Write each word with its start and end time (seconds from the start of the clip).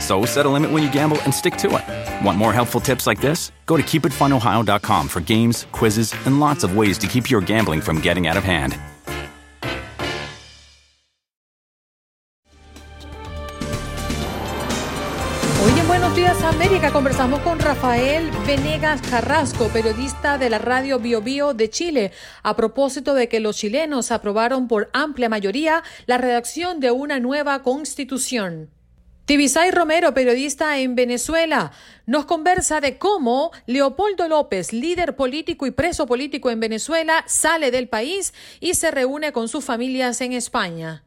So 0.00 0.24
set 0.24 0.46
a 0.46 0.48
limit 0.48 0.70
when 0.70 0.82
you 0.82 0.92
gamble 0.92 1.18
and 1.22 1.34
stick 1.34 1.56
to 1.58 1.76
it. 1.76 2.24
Want 2.24 2.38
more 2.38 2.52
helpful 2.52 2.80
tips 2.80 3.06
like 3.06 3.20
this? 3.20 3.52
Go 3.66 3.76
to 3.76 3.82
keepitfunohio.com 3.82 5.08
for 5.08 5.20
games, 5.20 5.66
quizzes, 5.72 6.14
and 6.26 6.38
lots 6.38 6.64
of 6.64 6.76
ways 6.76 6.98
to 6.98 7.06
keep 7.06 7.30
your 7.30 7.40
gambling 7.40 7.80
from 7.80 8.00
getting 8.00 8.26
out 8.26 8.36
of 8.36 8.44
hand. 8.44 8.78
Hoy 15.64 15.80
en 15.80 15.88
Buenos 15.88 16.14
Días 16.14 16.40
América 16.42 16.92
conversamos 16.92 17.40
con 17.40 17.58
Rafael 17.58 18.30
Venegas 18.46 19.00
Carrasco, 19.02 19.68
periodista 19.68 20.38
de 20.38 20.50
la 20.50 20.58
radio 20.58 21.00
Bio 21.00 21.20
Bio 21.20 21.54
de 21.54 21.70
Chile, 21.70 22.12
a 22.44 22.54
propósito 22.54 23.14
de 23.14 23.28
que 23.28 23.40
los 23.40 23.56
chilenos 23.56 24.12
aprobaron 24.12 24.68
por 24.68 24.90
amplia 24.92 25.28
mayoría 25.28 25.82
la 26.06 26.18
redacción 26.18 26.78
de 26.78 26.92
una 26.92 27.18
nueva 27.18 27.62
constitución. 27.62 28.75
Tibisay 29.26 29.72
Romero, 29.72 30.14
periodista 30.14 30.78
en 30.78 30.94
Venezuela, 30.94 31.72
nos 32.06 32.26
conversa 32.26 32.80
de 32.80 32.96
cómo 32.96 33.50
Leopoldo 33.66 34.28
López, 34.28 34.72
líder 34.72 35.16
político 35.16 35.66
y 35.66 35.72
preso 35.72 36.06
político 36.06 36.48
en 36.48 36.60
Venezuela, 36.60 37.24
sale 37.26 37.72
del 37.72 37.88
país 37.88 38.34
y 38.60 38.74
se 38.74 38.92
reúne 38.92 39.32
con 39.32 39.48
sus 39.48 39.64
familias 39.64 40.20
en 40.20 40.32
España. 40.32 41.02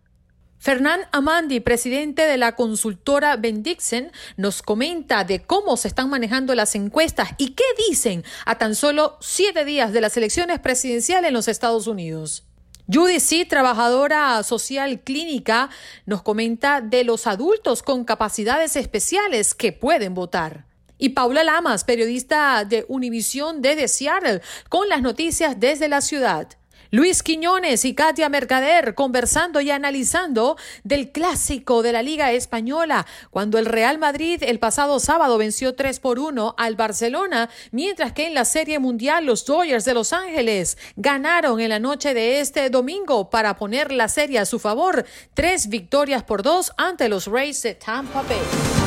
Fernán 0.58 1.00
Amandi, 1.14 1.62
presidente 1.62 2.24
de 2.24 2.36
la 2.36 2.58
consultora 2.58 3.38
Bendixen, 3.38 4.12
nos 4.36 4.62
comenta 4.62 5.24
de 5.24 5.42
cómo 5.42 5.78
se 5.78 5.88
están 5.88 6.10
manejando 6.10 6.56
las 6.56 6.76
encuestas 6.76 7.30
y 7.38 7.52
qué 7.52 7.64
dicen 7.88 8.26
a 8.46 8.58
tan 8.58 8.76
solo 8.76 9.16
siete 9.22 9.64
días 9.64 9.94
de 9.94 10.02
las 10.02 10.18
elecciones 10.18 10.60
presidenciales 10.60 11.30
en 11.30 11.36
los 11.36 11.48
Estados 11.48 11.88
Unidos. 11.88 12.49
Judy 12.92 13.20
C., 13.20 13.46
trabajadora 13.46 14.42
social 14.42 15.02
clínica, 15.02 15.70
nos 16.08 16.24
comenta 16.24 16.82
de 16.82 17.04
los 17.04 17.28
adultos 17.28 17.84
con 17.84 18.04
capacidades 18.04 18.76
especiales 18.76 19.54
que 19.54 19.72
pueden 19.72 20.16
votar. 20.16 20.66
Y 20.98 21.10
Paula 21.10 21.44
Lamas, 21.44 21.84
periodista 21.84 22.66
de 22.66 22.86
Univisión 22.88 23.62
desde 23.62 23.88
Seattle, 23.88 24.42
con 24.70 24.90
las 24.90 25.04
noticias 25.04 25.60
desde 25.60 25.88
la 25.88 26.02
ciudad. 26.02 26.59
Luis 26.92 27.22
Quiñones 27.22 27.86
y 27.86 27.94
Katia 27.94 28.30
Mercader 28.30 28.96
conversando 28.96 29.62
y 29.62 29.70
analizando 29.70 30.58
del 30.84 31.12
clásico 31.12 31.84
de 31.84 31.92
la 31.92 32.02
Liga 32.02 32.32
Española, 32.32 33.06
cuando 33.30 33.60
el 33.60 33.68
Real 33.68 34.00
Madrid 34.00 34.42
el 34.42 34.58
pasado 34.58 35.00
sábado 35.00 35.38
venció 35.38 35.76
3 35.76 36.00
por 36.00 36.18
1 36.18 36.56
al 36.58 36.76
Barcelona, 36.76 37.52
mientras 37.72 38.14
que 38.14 38.26
en 38.26 38.34
la 38.34 38.44
Serie 38.44 38.80
Mundial 38.80 39.26
los 39.26 39.46
Dodgers 39.46 39.86
de 39.86 39.94
Los 39.94 40.14
Ángeles 40.14 40.80
ganaron 40.96 41.60
en 41.60 41.70
la 41.70 41.80
noche 41.80 42.16
de 42.16 42.40
este 42.40 42.72
domingo 42.72 43.30
para 43.30 43.56
poner 43.56 43.92
la 43.92 44.08
serie 44.08 44.40
a 44.40 44.46
su 44.46 44.58
favor, 44.58 45.06
tres 45.36 45.70
victorias 45.70 46.24
por 46.24 46.42
dos 46.42 46.72
ante 46.76 47.08
los 47.08 47.28
Rays 47.28 47.62
de 47.62 47.76
Tampa 47.76 48.24
Bay. 48.24 48.79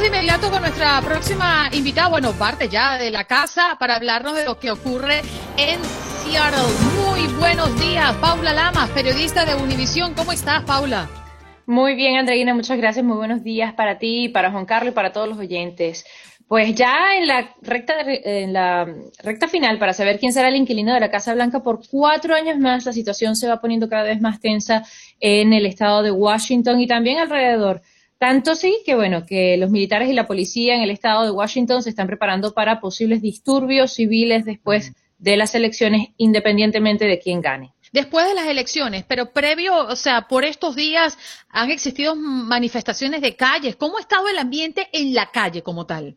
De 0.00 0.06
inmediato 0.06 0.50
con 0.50 0.62
nuestra 0.62 0.98
próxima 1.02 1.68
invitada, 1.72 2.08
bueno, 2.08 2.32
parte 2.32 2.68
ya 2.68 2.96
de 2.96 3.10
la 3.10 3.24
casa 3.24 3.76
para 3.78 3.96
hablarnos 3.96 4.34
de 4.34 4.46
lo 4.46 4.58
que 4.58 4.70
ocurre 4.70 5.20
en 5.58 5.78
Seattle. 6.24 6.62
Muy 7.04 7.26
buenos 7.38 7.78
días, 7.78 8.14
Paula 8.14 8.54
Lamas, 8.54 8.88
periodista 8.90 9.44
de 9.44 9.54
Univisión. 9.56 10.14
¿Cómo 10.14 10.32
estás, 10.32 10.62
Paula? 10.64 11.06
Muy 11.66 11.96
bien, 11.96 12.16
Andreina, 12.16 12.54
muchas 12.54 12.78
gracias. 12.78 13.04
Muy 13.04 13.18
buenos 13.18 13.44
días 13.44 13.74
para 13.74 13.98
ti, 13.98 14.30
para 14.30 14.50
Juan 14.50 14.64
Carlos 14.64 14.92
y 14.92 14.94
para 14.94 15.12
todos 15.12 15.28
los 15.28 15.38
oyentes. 15.38 16.06
Pues 16.48 16.74
ya 16.74 17.16
en 17.18 17.26
la 17.26 17.54
recta, 17.60 17.94
en 18.00 18.54
la 18.54 18.88
recta 19.22 19.48
final, 19.48 19.78
para 19.78 19.92
saber 19.92 20.18
quién 20.18 20.32
será 20.32 20.48
el 20.48 20.56
inquilino 20.56 20.94
de 20.94 21.00
la 21.00 21.10
Casa 21.10 21.34
Blanca 21.34 21.62
por 21.62 21.80
cuatro 21.90 22.34
años 22.34 22.58
más, 22.58 22.86
la 22.86 22.94
situación 22.94 23.36
se 23.36 23.48
va 23.48 23.60
poniendo 23.60 23.88
cada 23.88 24.04
vez 24.04 24.20
más 24.20 24.40
tensa 24.40 24.82
en 25.20 25.52
el 25.52 25.66
estado 25.66 26.02
de 26.02 26.10
Washington 26.10 26.80
y 26.80 26.86
también 26.86 27.18
alrededor. 27.18 27.82
Tanto 28.20 28.54
sí 28.54 28.82
que, 28.84 28.94
bueno, 28.94 29.24
que 29.24 29.56
los 29.56 29.70
militares 29.70 30.10
y 30.10 30.12
la 30.12 30.26
policía 30.26 30.74
en 30.74 30.82
el 30.82 30.90
estado 30.90 31.24
de 31.24 31.30
Washington 31.30 31.82
se 31.82 31.88
están 31.88 32.06
preparando 32.06 32.52
para 32.52 32.78
posibles 32.78 33.22
disturbios 33.22 33.94
civiles 33.94 34.44
después 34.44 34.92
de 35.16 35.38
las 35.38 35.54
elecciones, 35.54 36.08
independientemente 36.18 37.06
de 37.06 37.18
quién 37.18 37.40
gane 37.40 37.72
después 37.92 38.28
de 38.28 38.34
las 38.34 38.46
elecciones, 38.46 39.04
pero 39.08 39.32
previo, 39.32 39.74
o 39.74 39.96
sea, 39.96 40.28
por 40.28 40.44
estos 40.44 40.76
días 40.76 41.18
han 41.48 41.70
existido 41.70 42.14
manifestaciones 42.14 43.20
de 43.20 43.36
calles. 43.36 43.74
¿Cómo 43.76 43.96
ha 43.96 44.00
estado 44.00 44.28
el 44.28 44.38
ambiente 44.38 44.88
en 44.92 45.14
la 45.14 45.30
calle 45.30 45.62
como 45.62 45.86
tal? 45.86 46.16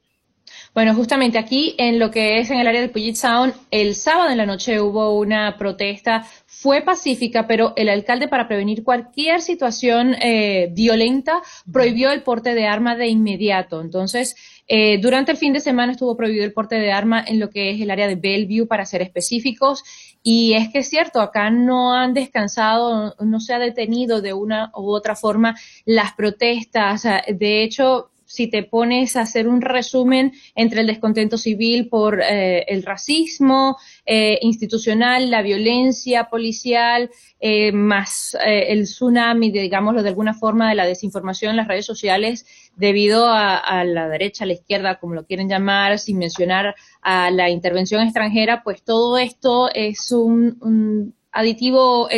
Bueno, 0.73 0.93
justamente 0.93 1.37
aquí 1.37 1.75
en 1.77 1.99
lo 1.99 2.11
que 2.11 2.39
es 2.39 2.49
en 2.49 2.59
el 2.59 2.67
área 2.67 2.81
del 2.81 2.89
Puget 2.89 3.15
Sound, 3.15 3.53
el 3.71 3.95
sábado 3.95 4.29
en 4.29 4.37
la 4.37 4.45
noche 4.45 4.81
hubo 4.81 5.17
una 5.17 5.57
protesta, 5.57 6.27
fue 6.63 6.79
pacífica, 6.79 7.45
pero 7.45 7.73
el 7.75 7.89
alcalde 7.89 8.29
para 8.29 8.47
prevenir 8.47 8.85
cualquier 8.85 9.41
situación 9.41 10.15
eh, 10.21 10.69
violenta 10.71 11.41
prohibió 11.69 12.09
el 12.09 12.23
porte 12.23 12.55
de 12.55 12.65
arma 12.67 12.95
de 12.95 13.07
inmediato. 13.07 13.81
Entonces, 13.81 14.37
eh, 14.69 14.97
durante 15.01 15.33
el 15.33 15.37
fin 15.37 15.51
de 15.51 15.59
semana 15.59 15.91
estuvo 15.91 16.15
prohibido 16.15 16.45
el 16.45 16.53
porte 16.53 16.75
de 16.75 16.93
arma 16.93 17.21
en 17.27 17.41
lo 17.41 17.49
que 17.49 17.71
es 17.71 17.81
el 17.81 17.91
área 17.91 18.07
de 18.07 18.15
Bellevue, 18.15 18.65
para 18.65 18.85
ser 18.85 19.01
específicos. 19.01 19.83
Y 20.23 20.53
es 20.53 20.69
que 20.69 20.79
es 20.79 20.89
cierto, 20.89 21.19
acá 21.19 21.49
no 21.49 21.93
han 21.93 22.13
descansado, 22.13 23.13
no 23.19 23.41
se 23.41 23.53
ha 23.53 23.59
detenido 23.59 24.21
de 24.21 24.31
una 24.31 24.71
u 24.73 24.89
otra 24.93 25.17
forma 25.17 25.57
las 25.83 26.13
protestas. 26.13 27.03
De 27.27 27.61
hecho, 27.61 28.12
si 28.33 28.47
te 28.47 28.63
pones 28.63 29.15
a 29.15 29.21
hacer 29.21 29.47
un 29.47 29.61
resumen 29.61 30.33
entre 30.55 30.81
el 30.81 30.87
descontento 30.87 31.37
civil 31.37 31.87
por 31.87 32.19
eh, 32.19 32.65
el 32.67 32.81
racismo 32.81 33.77
eh, 34.07 34.39
institucional, 34.41 35.29
la 35.29 35.43
violencia 35.43 36.31
policial, 36.31 37.11
eh, 37.39 37.71
más 37.71 38.35
el 38.43 38.85
tsunami, 38.85 39.51
digámoslo 39.51 40.01
de 40.01 40.09
alguna 40.09 40.33
forma, 40.33 40.67
de 40.69 40.73
la 40.73 40.87
desinformación 40.87 41.51
en 41.51 41.57
las 41.57 41.67
redes 41.67 41.85
sociales 41.85 42.47
debido 42.75 43.27
a, 43.27 43.83
la 43.83 44.09
derecha, 44.09 44.45
a 44.45 44.47
la 44.47 44.53
izquierda, 44.53 44.99
como 44.99 45.13
lo 45.13 45.27
quieren 45.27 45.47
llamar, 45.47 45.99
sin 45.99 46.17
mencionar 46.17 46.73
a 47.03 47.29
la 47.29 47.51
intervención 47.51 48.01
extranjera, 48.01 48.63
pues 48.63 48.81
todo 48.81 49.19
esto 49.19 49.69
es 49.75 50.11
un, 50.11 51.13
aditivo 51.31 52.09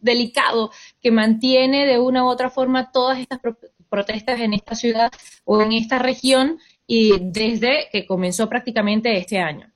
delicado 0.00 0.72
que 1.00 1.10
mantiene 1.10 1.86
de 1.86 1.98
una 1.98 2.24
u 2.24 2.28
otra 2.28 2.50
forma 2.50 2.92
todas 2.92 3.18
estas 3.18 3.40
protestas 3.88 4.40
en 4.40 4.54
esta 4.54 4.74
ciudad 4.74 5.10
o 5.44 5.60
en 5.62 5.72
esta 5.72 5.98
región 5.98 6.58
y 6.86 7.18
desde 7.20 7.88
que 7.92 8.06
comenzó 8.06 8.48
prácticamente 8.48 9.16
este 9.16 9.38
año. 9.38 9.70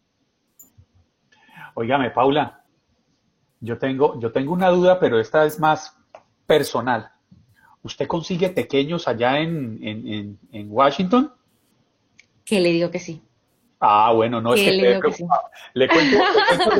Óigame, 1.74 2.10
Paula, 2.10 2.64
yo 3.60 3.78
tengo, 3.78 4.18
yo 4.20 4.32
tengo 4.32 4.52
una 4.52 4.68
duda, 4.68 4.98
pero 4.98 5.20
esta 5.20 5.44
es 5.46 5.60
más 5.60 5.96
personal. 6.46 7.10
¿Usted 7.82 8.06
consigue 8.06 8.50
pequeños 8.50 9.08
allá 9.08 9.38
en, 9.40 9.78
en, 10.52 10.66
Washington? 10.70 11.32
Que 12.44 12.60
le 12.60 12.70
digo 12.70 12.90
que 12.90 12.98
sí. 12.98 13.22
Ah, 13.80 14.12
bueno, 14.14 14.40
no 14.40 14.54
es 14.54 14.62
que 14.62 14.72
le, 14.72 14.94
le 14.94 15.00
cuento, 15.00 15.26
le 15.74 15.88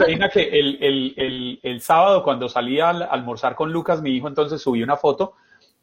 Reina, 0.07 0.29
que 0.29 0.43
el, 0.43 0.79
el, 0.81 1.61
el, 1.63 1.81
sábado 1.81 2.23
cuando 2.23 2.49
salí 2.49 2.79
a 2.79 2.91
almorzar 2.91 3.57
con 3.57 3.73
Lucas, 3.73 4.01
mi 4.01 4.11
hijo, 4.11 4.29
entonces 4.29 4.63
subí 4.63 4.83
una 4.85 4.97
foto 4.97 5.35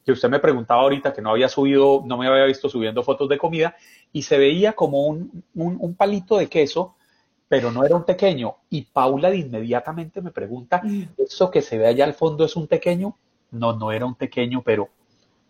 que 0.05 0.11
usted 0.11 0.29
me 0.29 0.39
preguntaba 0.39 0.81
ahorita 0.81 1.13
que 1.13 1.21
no 1.21 1.31
había 1.31 1.49
subido, 1.49 2.03
no 2.05 2.17
me 2.17 2.27
había 2.27 2.45
visto 2.45 2.69
subiendo 2.69 3.03
fotos 3.03 3.29
de 3.29 3.37
comida, 3.37 3.75
y 4.11 4.23
se 4.23 4.37
veía 4.37 4.73
como 4.73 5.05
un, 5.05 5.43
un, 5.53 5.95
palito 5.95 6.37
de 6.37 6.47
queso, 6.47 6.95
pero 7.47 7.71
no 7.71 7.83
era 7.83 7.95
un 7.95 8.05
pequeño. 8.05 8.55
Y 8.69 8.83
Paula 8.83 9.29
de 9.29 9.37
inmediatamente 9.37 10.21
me 10.21 10.31
pregunta, 10.31 10.81
mm. 10.83 11.03
¿eso 11.17 11.51
que 11.51 11.61
se 11.61 11.77
ve 11.77 11.87
allá 11.87 12.05
al 12.05 12.13
fondo 12.13 12.45
es 12.45 12.55
un 12.55 12.67
pequeño? 12.67 13.15
No, 13.51 13.73
no 13.73 13.91
era 13.91 14.05
un 14.05 14.15
pequeño, 14.15 14.61
pero 14.63 14.89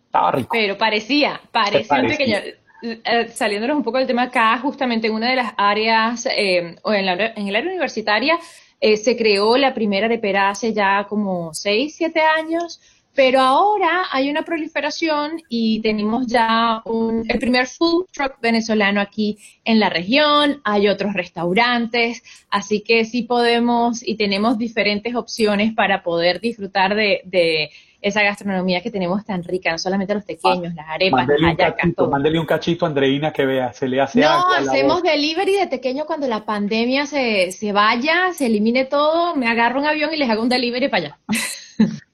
estaba 0.06 0.32
rico. 0.32 0.48
Pero 0.52 0.76
parecía, 0.76 1.40
parecía, 1.52 2.00
un 2.00 2.08
pequeño. 2.08 2.38
Eh, 2.82 3.28
saliéndonos 3.28 3.76
un 3.76 3.82
poco 3.82 3.98
del 3.98 4.06
tema 4.06 4.22
acá, 4.22 4.58
justamente 4.58 5.06
en 5.06 5.14
una 5.14 5.28
de 5.28 5.36
las 5.36 5.52
áreas, 5.56 6.26
eh, 6.26 6.76
o 6.82 6.92
en, 6.92 7.06
la, 7.06 7.12
en 7.12 7.48
el 7.48 7.56
área 7.56 7.70
universitaria, 7.70 8.38
eh, 8.80 8.96
se 8.96 9.16
creó 9.16 9.58
la 9.58 9.74
primera 9.74 10.08
de 10.08 10.18
Pera 10.18 10.48
hace 10.48 10.72
ya 10.72 11.06
como 11.06 11.52
6, 11.52 11.94
7 11.94 12.20
años, 12.20 12.80
pero 13.14 13.40
ahora 13.40 14.04
hay 14.12 14.30
una 14.30 14.42
proliferación 14.42 15.42
y 15.48 15.80
tenemos 15.82 16.26
ya 16.26 16.82
el 17.28 17.38
primer 17.38 17.66
food 17.66 18.06
truck 18.12 18.40
venezolano 18.40 19.00
aquí 19.00 19.38
en 19.64 19.80
la 19.80 19.90
región, 19.90 20.60
hay 20.64 20.88
otros 20.88 21.14
restaurantes, 21.14 22.22
así 22.50 22.82
que 22.82 23.04
sí 23.04 23.22
podemos 23.22 24.06
y 24.06 24.16
tenemos 24.16 24.58
diferentes 24.58 25.14
opciones 25.14 25.74
para 25.74 26.02
poder 26.02 26.40
disfrutar 26.40 26.94
de, 26.94 27.70
esa 28.02 28.22
gastronomía 28.22 28.80
que 28.80 28.90
tenemos 28.90 29.26
tan 29.26 29.44
rica, 29.44 29.70
no 29.70 29.76
solamente 29.76 30.14
los 30.14 30.24
pequeños, 30.24 30.72
las 30.74 30.88
arepas, 30.88 31.26
las 31.28 31.58
hallacas. 31.58 32.08
Mándele 32.08 32.40
un 32.40 32.46
cachito 32.46 32.86
a 32.86 32.88
Andreina 32.88 33.30
que 33.30 33.44
vea, 33.44 33.74
se 33.74 33.88
le 33.88 34.00
hace 34.00 34.20
No, 34.20 34.54
hacemos 34.54 35.02
delivery 35.02 35.56
de 35.56 35.66
pequeño 35.66 36.06
cuando 36.06 36.26
la 36.26 36.46
pandemia 36.46 37.04
se, 37.04 37.52
se 37.52 37.72
vaya, 37.72 38.32
se 38.32 38.46
elimine 38.46 38.86
todo, 38.86 39.36
me 39.36 39.48
agarro 39.48 39.80
un 39.80 39.86
avión 39.86 40.14
y 40.14 40.16
les 40.16 40.30
hago 40.30 40.42
un 40.42 40.48
delivery 40.48 40.88
para 40.88 41.04
allá. 41.04 41.18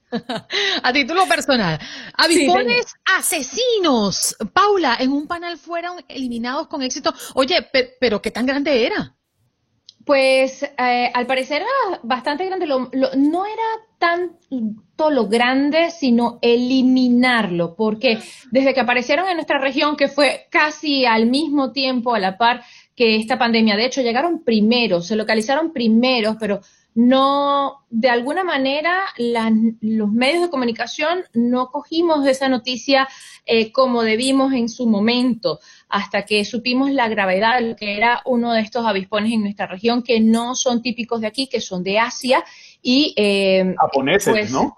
A 0.82 0.92
título 0.92 1.26
personal, 1.26 1.78
avispones 2.14 2.94
asesinos. 3.18 4.36
Paula, 4.52 4.96
en 5.00 5.12
un 5.12 5.26
panel 5.26 5.57
fueron 5.59 5.96
eliminados 6.09 6.68
con 6.68 6.82
éxito. 6.82 7.12
Oye, 7.34 7.66
pero 8.00 8.22
¿qué 8.22 8.30
tan 8.30 8.46
grande 8.46 8.86
era? 8.86 9.14
Pues 10.04 10.62
eh, 10.62 11.11
al 11.12 11.26
parecer 11.26 11.62
era 11.62 12.00
bastante 12.04 12.46
grande. 12.46 12.66
no 12.66 13.46
era 13.46 13.62
tanto 13.98 15.11
lo 15.11 15.26
grande, 15.26 15.90
sino 15.90 16.38
eliminarlo, 16.42 17.74
porque 17.74 18.18
desde 18.52 18.72
que 18.72 18.80
aparecieron 18.80 19.28
en 19.28 19.34
nuestra 19.34 19.59
región, 19.59 19.96
que 19.96 20.07
fue 20.07 20.46
casi 20.50 21.07
al 21.07 21.26
mismo 21.26 21.72
tiempo, 21.72 22.14
a 22.14 22.20
la 22.20 22.38
par 22.38 22.62
que 22.94 23.16
esta 23.16 23.36
pandemia, 23.36 23.76
de 23.76 23.86
hecho 23.86 24.00
llegaron 24.00 24.44
primero, 24.44 25.02
se 25.02 25.16
localizaron 25.16 25.72
primeros, 25.72 26.36
pero 26.38 26.61
no, 26.97 27.84
de 27.90 28.09
alguna 28.09 28.42
manera, 28.42 29.05
los 29.82 30.11
medios 30.12 30.44
de 30.44 30.49
comunicación 30.49 31.24
no 31.34 31.70
cogimos 31.70 32.26
esa 32.26 32.49
noticia 32.49 33.07
eh, 33.44 33.70
como 33.70 34.03
debimos 34.03 34.55
en 34.55 34.70
su 34.70 34.86
momento, 34.86 35.61
hasta 35.90 36.24
que 36.24 36.42
supimos 36.47 36.90
la 36.90 37.09
gravedad 37.09 37.61
de 37.61 37.68
lo 37.68 37.76
que 37.76 37.99
era 37.99 38.22
uno 38.24 38.55
de 38.55 38.62
estos 38.62 38.86
avispones 38.86 39.30
en 39.32 39.42
nuestra 39.42 39.66
región, 39.66 40.03
que 40.03 40.20
no 40.20 40.55
son 40.55 40.80
típicos 40.80 41.20
de 41.20 41.26
aquí, 41.26 41.49
que 41.49 41.61
son 41.61 41.82
de 41.82 41.99
Asia 41.99 42.42
y... 42.80 43.12
Eh, 43.18 43.74
Japoneses, 43.78 44.32
pues, 44.32 44.51
¿no? 44.51 44.74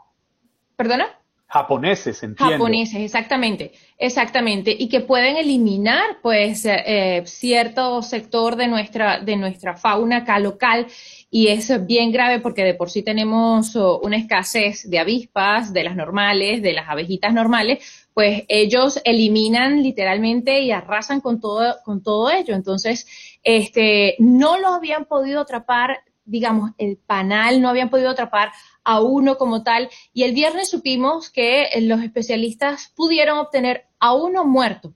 ¿Perdona? 0.75 1.18
Japoneses, 1.51 2.23
entiendo. 2.23 2.53
Japoneses, 2.53 3.01
exactamente, 3.01 3.73
exactamente, 3.97 4.77
y 4.79 4.89
que 4.91 5.01
pueden 5.01 5.39
eliminar, 5.39 6.19
pues, 6.21 6.67
eh, 6.67 7.23
cierto 7.25 8.03
sector 8.03 8.57
de 8.57 8.69
nuestra, 8.69 9.21
de 9.21 9.37
nuestra 9.37 9.75
fauna 9.75 10.19
acá 10.19 10.39
local 10.39 10.87
y 11.31 11.49
es 11.49 11.87
bien 11.87 12.13
grave 12.13 12.41
porque 12.41 12.65
de 12.65 12.75
por 12.75 12.91
sí 12.91 13.03
tenemos 13.03 13.75
oh, 13.77 13.99
una 14.03 14.19
escasez 14.19 14.89
de 14.91 14.99
avispas, 14.99 15.73
de 15.73 15.85
las 15.85 15.97
normales, 15.97 16.61
de 16.61 16.75
las 16.75 16.89
abejitas 16.89 17.33
normales, 17.33 18.07
pues 18.13 18.45
ellos 18.49 19.01
eliminan 19.05 19.83
literalmente 19.83 20.61
y 20.61 20.71
arrasan 20.71 21.21
con 21.21 21.41
todo, 21.41 21.77
con 21.85 22.03
todo 22.03 22.31
ello. 22.31 22.55
Entonces, 22.55 23.07
este, 23.43 24.17
no 24.19 24.59
lo 24.59 24.69
habían 24.69 25.07
podido 25.07 25.41
atrapar, 25.41 26.01
digamos, 26.29 26.73
el 26.79 26.99
panal, 26.99 27.61
no 27.61 27.69
habían 27.69 27.91
podido 27.91 28.11
atrapar 28.11 28.53
a 28.85 29.01
uno 29.01 29.37
como 29.37 29.63
tal. 29.63 29.89
Y 30.13 30.23
el 30.23 30.35
viernes 30.35 30.71
supimos 30.71 31.31
que 31.31 31.69
los 31.83 32.03
especialistas 32.03 32.93
pudieron 32.95 33.39
obtener 33.39 33.87
a 33.99 34.15
uno 34.15 34.45
muerto. 34.45 34.95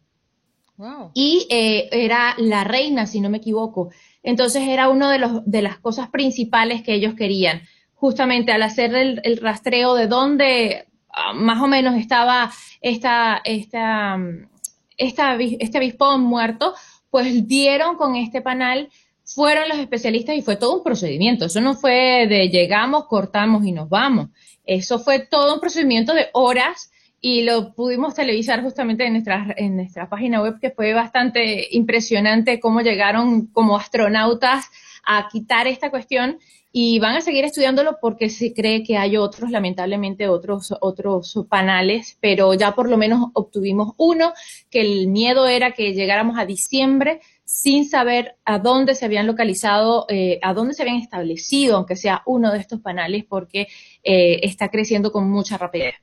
Y 1.14 1.46
eh, 1.48 1.88
era 1.92 2.34
la 2.38 2.64
reina, 2.64 3.06
si 3.06 3.20
no 3.20 3.30
me 3.30 3.38
equivoco. 3.38 3.90
Entonces 4.22 4.62
era 4.66 4.88
una 4.88 5.12
de, 5.12 5.18
los, 5.18 5.42
de 5.44 5.62
las 5.62 5.78
cosas 5.78 6.08
principales 6.08 6.82
que 6.82 6.94
ellos 6.94 7.14
querían. 7.14 7.62
Justamente 7.94 8.52
al 8.52 8.62
hacer 8.62 8.94
el, 8.94 9.36
rastreo 9.36 9.94
de 9.94 10.08
dónde 10.08 10.86
ah, 11.10 11.34
más 11.34 11.62
o 11.62 11.68
menos 11.68 11.94
estaba 11.94 12.50
esta, 12.80 13.40
esta, 13.44 14.18
esta, 14.96 15.36
este 15.36 15.78
avispón 15.78 16.22
muerto, 16.22 16.74
pues 17.10 17.46
dieron 17.46 17.96
con 17.96 18.16
este 18.16 18.40
panal, 18.40 18.90
fueron 19.34 19.68
los 19.68 19.78
especialistas 19.78 20.36
y 20.36 20.42
fue 20.42 20.56
todo 20.56 20.76
un 20.76 20.82
procedimiento. 20.82 21.46
Eso 21.46 21.60
no 21.60 21.74
fue 21.74 22.26
de 22.28 22.48
llegamos, 22.48 23.06
cortamos 23.06 23.64
y 23.64 23.72
nos 23.72 23.88
vamos. 23.88 24.28
Eso 24.64 24.98
fue 24.98 25.20
todo 25.20 25.54
un 25.54 25.60
procedimiento 25.60 26.14
de 26.14 26.28
horas 26.32 26.90
y 27.20 27.42
lo 27.42 27.72
pudimos 27.74 28.14
televisar 28.14 28.62
justamente 28.62 29.06
en 29.06 29.12
nuestra, 29.12 29.54
en 29.56 29.76
nuestra 29.76 30.08
página 30.08 30.42
web, 30.42 30.58
que 30.60 30.70
fue 30.70 30.92
bastante 30.92 31.68
impresionante 31.70 32.58
cómo 32.58 32.80
llegaron 32.80 33.46
como 33.46 33.76
astronautas 33.76 34.66
a 35.04 35.28
quitar 35.30 35.66
esta 35.66 35.90
cuestión 35.90 36.38
y 36.72 36.98
van 36.98 37.16
a 37.16 37.20
seguir 37.20 37.44
estudiándolo 37.44 37.98
porque 38.00 38.30
se 38.30 38.54
cree 38.54 38.82
que 38.82 38.96
hay 38.96 39.18
otros, 39.18 39.50
lamentablemente 39.50 40.28
otros, 40.28 40.74
otros 40.80 41.38
panales, 41.48 42.16
pero 42.20 42.54
ya 42.54 42.74
por 42.74 42.88
lo 42.88 42.96
menos 42.96 43.28
obtuvimos 43.34 43.92
uno, 43.98 44.32
que 44.70 44.80
el 44.80 45.08
miedo 45.08 45.46
era 45.46 45.72
que 45.72 45.92
llegáramos 45.92 46.38
a 46.38 46.46
diciembre 46.46 47.20
sin 47.52 47.84
saber 47.84 48.36
a 48.46 48.58
dónde 48.58 48.94
se 48.94 49.04
habían 49.04 49.26
localizado, 49.26 50.06
eh, 50.08 50.38
a 50.40 50.54
dónde 50.54 50.72
se 50.72 50.82
habían 50.82 50.96
establecido, 50.96 51.76
aunque 51.76 51.96
sea 51.96 52.22
uno 52.24 52.50
de 52.50 52.58
estos 52.58 52.80
panales, 52.80 53.24
porque 53.28 53.68
eh, 54.02 54.40
está 54.42 54.70
creciendo 54.70 55.12
con 55.12 55.30
mucha 55.30 55.58
rapidez. 55.58 55.94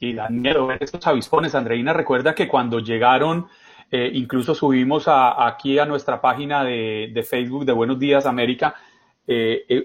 Y, 0.00 0.12
da 0.12 0.28
miedo 0.28 0.66
ver 0.66 0.82
estos 0.82 1.06
avispones. 1.06 1.54
Andreina 1.54 1.94
recuerda 1.94 2.34
que 2.34 2.46
cuando 2.46 2.78
llegaron, 2.80 3.46
eh, 3.90 4.10
incluso 4.12 4.54
subimos 4.54 5.04
aquí 5.08 5.78
a 5.78 5.86
nuestra 5.86 6.20
página 6.20 6.62
de, 6.62 7.26
Facebook 7.26 7.64
de 7.64 7.72
Buenos 7.72 7.98
Días 7.98 8.26
América 8.26 8.74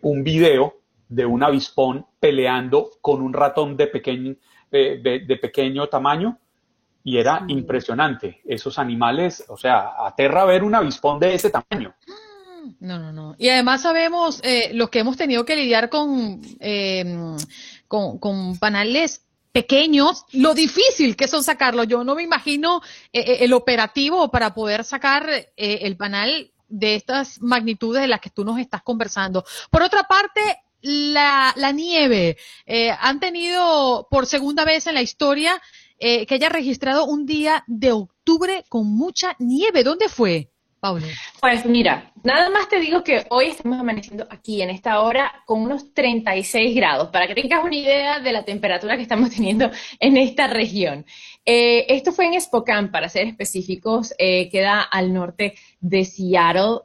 un 0.01 0.23
video 0.23 0.75
de 1.09 1.25
un 1.25 1.43
avispón 1.43 2.05
peleando 2.19 2.91
con 3.01 3.21
un 3.21 3.33
ratón 3.33 3.75
de 3.75 3.87
pequeño, 3.87 4.35
de 4.71 5.39
pequeño 5.41 5.87
tamaño 5.87 6.37
y 7.03 7.17
era 7.17 7.43
impresionante. 7.47 8.41
Esos 8.45 8.79
animales, 8.79 9.43
o 9.49 9.57
sea, 9.57 9.93
aterra 10.05 10.45
ver 10.45 10.63
un 10.63 10.73
avispón 10.73 11.19
de 11.19 11.35
ese 11.35 11.49
tamaño. 11.49 11.93
No, 12.79 12.97
no, 12.97 13.11
no. 13.11 13.35
Y 13.37 13.49
además 13.49 13.81
sabemos 13.81 14.39
eh, 14.43 14.71
los 14.73 14.89
que 14.89 14.99
hemos 14.99 15.17
tenido 15.17 15.43
que 15.45 15.55
lidiar 15.55 15.89
con, 15.89 16.41
em, 16.59 17.35
con, 17.87 18.57
panales 18.57 19.25
pequeños, 19.51 20.25
lo 20.31 20.53
difícil 20.53 21.15
que 21.15 21.27
son 21.27 21.43
sacarlo. 21.43 21.83
Yo 21.83 22.03
no 22.03 22.15
me 22.15 22.23
imagino 22.23 22.81
eh, 23.11 23.19
eh, 23.19 23.37
el 23.41 23.53
operativo 23.53 24.31
para 24.31 24.53
poder 24.53 24.83
sacar 24.83 25.29
el 25.55 25.97
panal 25.97 26.51
de 26.69 26.95
estas 26.95 27.41
magnitudes 27.41 28.01
de 28.01 28.07
las 28.07 28.19
que 28.19 28.31
tú 28.31 28.43
nos 28.43 28.59
estás 28.59 28.81
conversando. 28.81 29.45
Por 29.69 29.83
otra 29.83 30.03
parte, 30.03 30.41
la, 30.81 31.53
la 31.55 31.71
nieve. 31.71 32.37
han 32.99 33.19
tenido 33.19 34.07
por 34.09 34.25
segunda 34.25 34.65
vez 34.65 34.87
en 34.87 34.95
la 34.95 35.01
historia 35.01 35.61
eh, 36.05 36.25
que 36.25 36.35
haya 36.35 36.49
registrado 36.49 37.05
un 37.05 37.25
día 37.25 37.63
de 37.65 37.93
octubre 37.93 38.65
con 38.67 38.93
mucha 38.93 39.37
nieve. 39.39 39.85
¿Dónde 39.85 40.09
fue? 40.09 40.49
Paula. 40.81 41.07
Pues 41.39 41.65
mira, 41.65 42.11
nada 42.25 42.49
más 42.49 42.67
te 42.67 42.81
digo 42.81 43.05
que 43.05 43.25
hoy 43.29 43.45
estamos 43.45 43.79
amaneciendo 43.79 44.27
aquí 44.29 44.61
en 44.61 44.69
esta 44.69 44.99
hora 44.99 45.31
con 45.45 45.61
unos 45.61 45.93
36 45.93 46.75
grados, 46.75 47.07
para 47.07 47.25
que 47.25 47.35
tengas 47.35 47.63
una 47.63 47.77
idea 47.77 48.19
de 48.19 48.33
la 48.33 48.43
temperatura 48.43 48.97
que 48.97 49.03
estamos 49.03 49.29
teniendo 49.33 49.71
en 49.97 50.17
esta 50.17 50.47
región. 50.47 51.05
Eh, 51.45 51.85
esto 51.87 52.11
fue 52.11 52.25
en 52.25 52.41
Spokane, 52.41 52.89
para 52.89 53.07
ser 53.07 53.27
específicos, 53.27 54.13
eh, 54.17 54.49
queda 54.49 54.81
al 54.81 55.13
norte 55.13 55.55
de 55.79 56.03
Seattle 56.03 56.81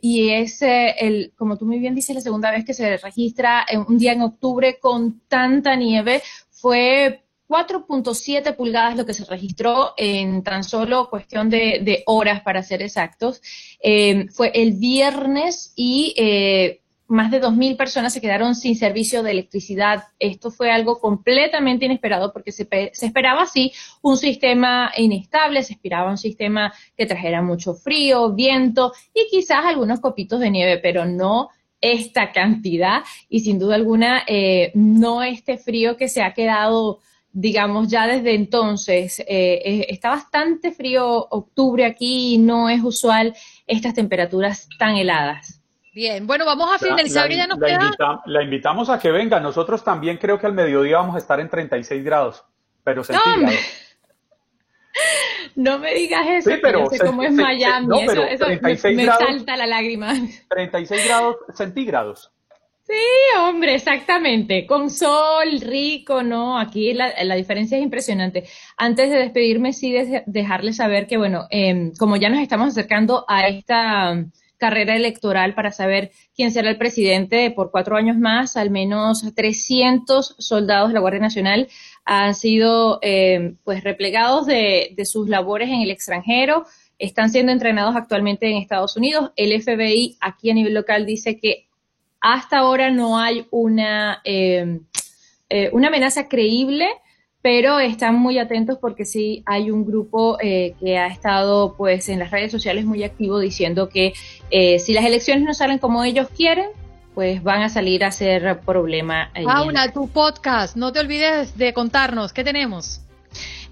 y 0.00 0.30
es, 0.30 0.62
el, 0.62 1.32
como 1.34 1.58
tú 1.58 1.66
muy 1.66 1.80
bien 1.80 1.96
dices, 1.96 2.14
la 2.14 2.20
segunda 2.20 2.52
vez 2.52 2.64
que 2.64 2.74
se 2.74 2.96
registra 2.96 3.66
un 3.88 3.98
día 3.98 4.12
en 4.12 4.22
octubre 4.22 4.78
con 4.78 5.20
tanta 5.26 5.74
nieve. 5.74 6.22
Fue 6.48 7.24
4.7 7.52 8.56
pulgadas 8.56 8.96
lo 8.96 9.04
que 9.04 9.12
se 9.12 9.26
registró 9.26 9.92
en 9.98 10.42
tan 10.42 10.64
solo 10.64 11.10
cuestión 11.10 11.50
de, 11.50 12.02
horas, 12.06 12.40
para 12.40 12.62
ser 12.62 12.80
exactos. 12.80 13.42
Eh, 13.82 14.26
fue 14.30 14.52
el 14.54 14.72
viernes 14.72 15.74
y 15.76 16.14
eh, 16.16 16.80
más 17.08 17.30
de 17.30 17.42
2.000 17.42 17.76
personas 17.76 18.14
se 18.14 18.22
quedaron 18.22 18.54
sin 18.54 18.74
servicio 18.74 19.22
de 19.22 19.32
electricidad. 19.32 20.04
Esto 20.18 20.50
fue 20.50 20.72
algo 20.72 20.98
completamente 20.98 21.84
inesperado 21.84 22.32
porque 22.32 22.52
se, 22.52 22.66
esperaba 23.02 23.42
así 23.42 23.70
un 24.00 24.16
sistema 24.16 24.90
inestable, 24.96 25.62
se 25.62 25.74
esperaba 25.74 26.10
un 26.10 26.16
sistema 26.16 26.72
que 26.96 27.04
trajera 27.04 27.42
mucho 27.42 27.74
frío, 27.74 28.32
viento 28.32 28.94
y 29.12 29.28
quizás 29.30 29.66
algunos 29.66 30.00
copitos 30.00 30.40
de 30.40 30.50
nieve, 30.50 30.78
pero 30.78 31.04
no 31.04 31.50
esta 31.82 32.32
cantidad 32.32 33.02
y 33.28 33.40
sin 33.40 33.58
duda 33.58 33.74
alguna 33.74 34.22
eh, 34.26 34.70
no 34.74 35.22
este 35.22 35.58
frío 35.58 35.98
que 35.98 36.08
se 36.08 36.22
ha 36.22 36.32
quedado 36.32 37.00
digamos, 37.32 37.88
ya 37.88 38.06
desde 38.06 38.34
entonces. 38.34 39.20
Eh, 39.26 39.86
está 39.88 40.10
bastante 40.10 40.72
frío 40.72 41.06
octubre 41.06 41.84
aquí 41.84 42.34
y 42.34 42.38
no 42.38 42.68
es 42.68 42.82
usual 42.82 43.34
estas 43.66 43.94
temperaturas 43.94 44.68
tan 44.78 44.96
heladas. 44.96 45.60
Bien, 45.94 46.26
bueno, 46.26 46.46
vamos 46.46 46.70
a 46.72 46.78
finalizar, 46.78 47.28
la, 47.28 47.36
ya 47.36 47.46
nos 47.46 47.58
la, 47.58 48.22
la 48.24 48.42
invitamos 48.42 48.88
a 48.88 48.98
que 48.98 49.10
venga. 49.10 49.40
Nosotros 49.40 49.84
también 49.84 50.16
creo 50.16 50.38
que 50.38 50.46
al 50.46 50.54
mediodía 50.54 50.96
vamos 50.98 51.16
a 51.16 51.18
estar 51.18 51.38
en 51.38 51.50
36 51.50 52.02
grados, 52.02 52.44
pero 52.82 53.04
centígrados. 53.04 53.54
No, 55.54 55.78
me 55.78 55.94
digas 55.94 56.26
eso, 56.26 56.50
sí, 56.50 56.56
pero, 56.62 56.86
sé 56.88 56.98
cómo 56.98 57.22
es 57.22 57.32
Miami, 57.32 57.86
no, 57.86 58.00
eso, 58.00 58.46
me, 58.62 59.06
salta 59.06 59.56
la 59.56 59.66
lágrima. 59.66 60.14
36 60.48 61.04
grados 61.06 61.36
centígrados. 61.54 62.32
Sí, 62.92 62.98
hombre, 63.38 63.74
exactamente. 63.74 64.66
Con 64.66 64.90
sol, 64.90 65.60
rico, 65.62 66.22
¿no? 66.22 66.58
Aquí 66.58 66.92
la, 66.92 67.34
diferencia 67.36 67.78
es 67.78 67.82
impresionante. 67.82 68.44
Antes 68.76 69.08
de 69.10 69.16
despedirme, 69.16 69.72
sí, 69.72 69.94
dejarles 70.26 70.76
saber 70.76 71.06
que, 71.06 71.16
bueno, 71.16 71.46
em, 71.48 71.94
como 71.96 72.16
ya 72.16 72.28
nos 72.28 72.40
estamos 72.40 72.68
acercando 72.68 73.24
a 73.28 73.48
esta 73.48 74.12
um, 74.12 74.30
carrera 74.58 74.94
electoral 74.94 75.54
para 75.54 75.72
saber 75.72 76.10
quién 76.36 76.50
será 76.52 76.68
el 76.68 76.76
presidente 76.76 77.50
por 77.50 77.70
cuatro 77.70 77.96
años 77.96 78.18
más, 78.18 78.58
al 78.58 78.70
menos 78.70 79.24
300 79.34 80.36
soldados 80.38 80.88
de 80.88 80.94
la 80.94 81.00
Guardia 81.00 81.20
Nacional 81.20 81.68
han 82.04 82.34
sido, 82.34 82.98
em, 83.00 83.56
pues, 83.64 83.84
replegados 83.84 84.44
de, 84.44 84.92
de 84.94 85.06
sus 85.06 85.30
labores 85.30 85.70
en 85.70 85.80
el 85.80 85.90
extranjero 85.90 86.66
están 86.98 87.30
siendo 87.30 87.52
entrenados 87.52 87.96
actualmente 87.96 88.48
en 88.48 88.58
Estados 88.58 88.96
Unidos. 88.96 89.32
El 89.34 89.60
FBI 89.60 90.18
aquí 90.20 90.50
a 90.50 90.54
nivel 90.54 90.74
local 90.74 91.04
dice 91.06 91.38
que 91.38 91.66
hasta 92.22 92.58
ahora 92.58 92.90
no 92.90 93.18
hay 93.18 93.46
una, 93.50 94.20
eh, 94.24 94.80
eh, 95.50 95.70
una 95.72 95.88
amenaza 95.88 96.28
creíble, 96.28 96.86
pero 97.42 97.80
están 97.80 98.14
muy 98.14 98.38
atentos 98.38 98.78
porque 98.80 99.04
sí 99.04 99.42
hay 99.44 99.72
un 99.72 99.84
grupo 99.84 100.38
eh, 100.40 100.76
que 100.78 100.96
ha 100.96 101.08
estado 101.08 101.74
pues 101.76 102.08
en 102.08 102.20
las 102.20 102.30
redes 102.30 102.52
sociales 102.52 102.84
muy 102.84 103.02
activo 103.02 103.40
diciendo 103.40 103.88
que 103.88 104.14
si 104.78 104.92
las 104.92 105.04
elecciones 105.04 105.44
no 105.44 105.52
salen 105.52 105.78
como 105.78 106.04
ellos 106.04 106.28
quieren, 106.36 106.68
pues 107.14 107.42
van 107.42 107.62
a 107.62 107.68
salir 107.68 108.04
a 108.04 108.12
ser 108.12 108.60
problema. 108.60 109.30
Paula, 109.44 109.92
tu 109.92 110.08
podcast, 110.08 110.76
no 110.76 110.92
te 110.92 111.00
olvides 111.00 111.58
de 111.58 111.74
contarnos, 111.74 112.32
¿qué 112.32 112.44
tenemos? 112.44 113.00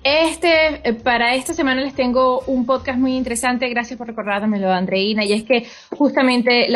Este, 0.03 0.89
eh, 0.89 0.95
para 0.95 1.35
esta 1.35 1.53
semana 1.53 1.83
les 1.83 1.95
tengo 1.95 2.41
un 2.47 2.65
podcast 2.65 2.99
muy 2.99 3.17
interesante, 3.17 3.69
gracias 3.69 3.99
por 3.99 4.07
recordármelo, 4.07 4.73
Andreina, 4.73 5.25
y 5.27 5.35
es 5.35 5.43
que 5.43 5.67
justamente 5.91 6.69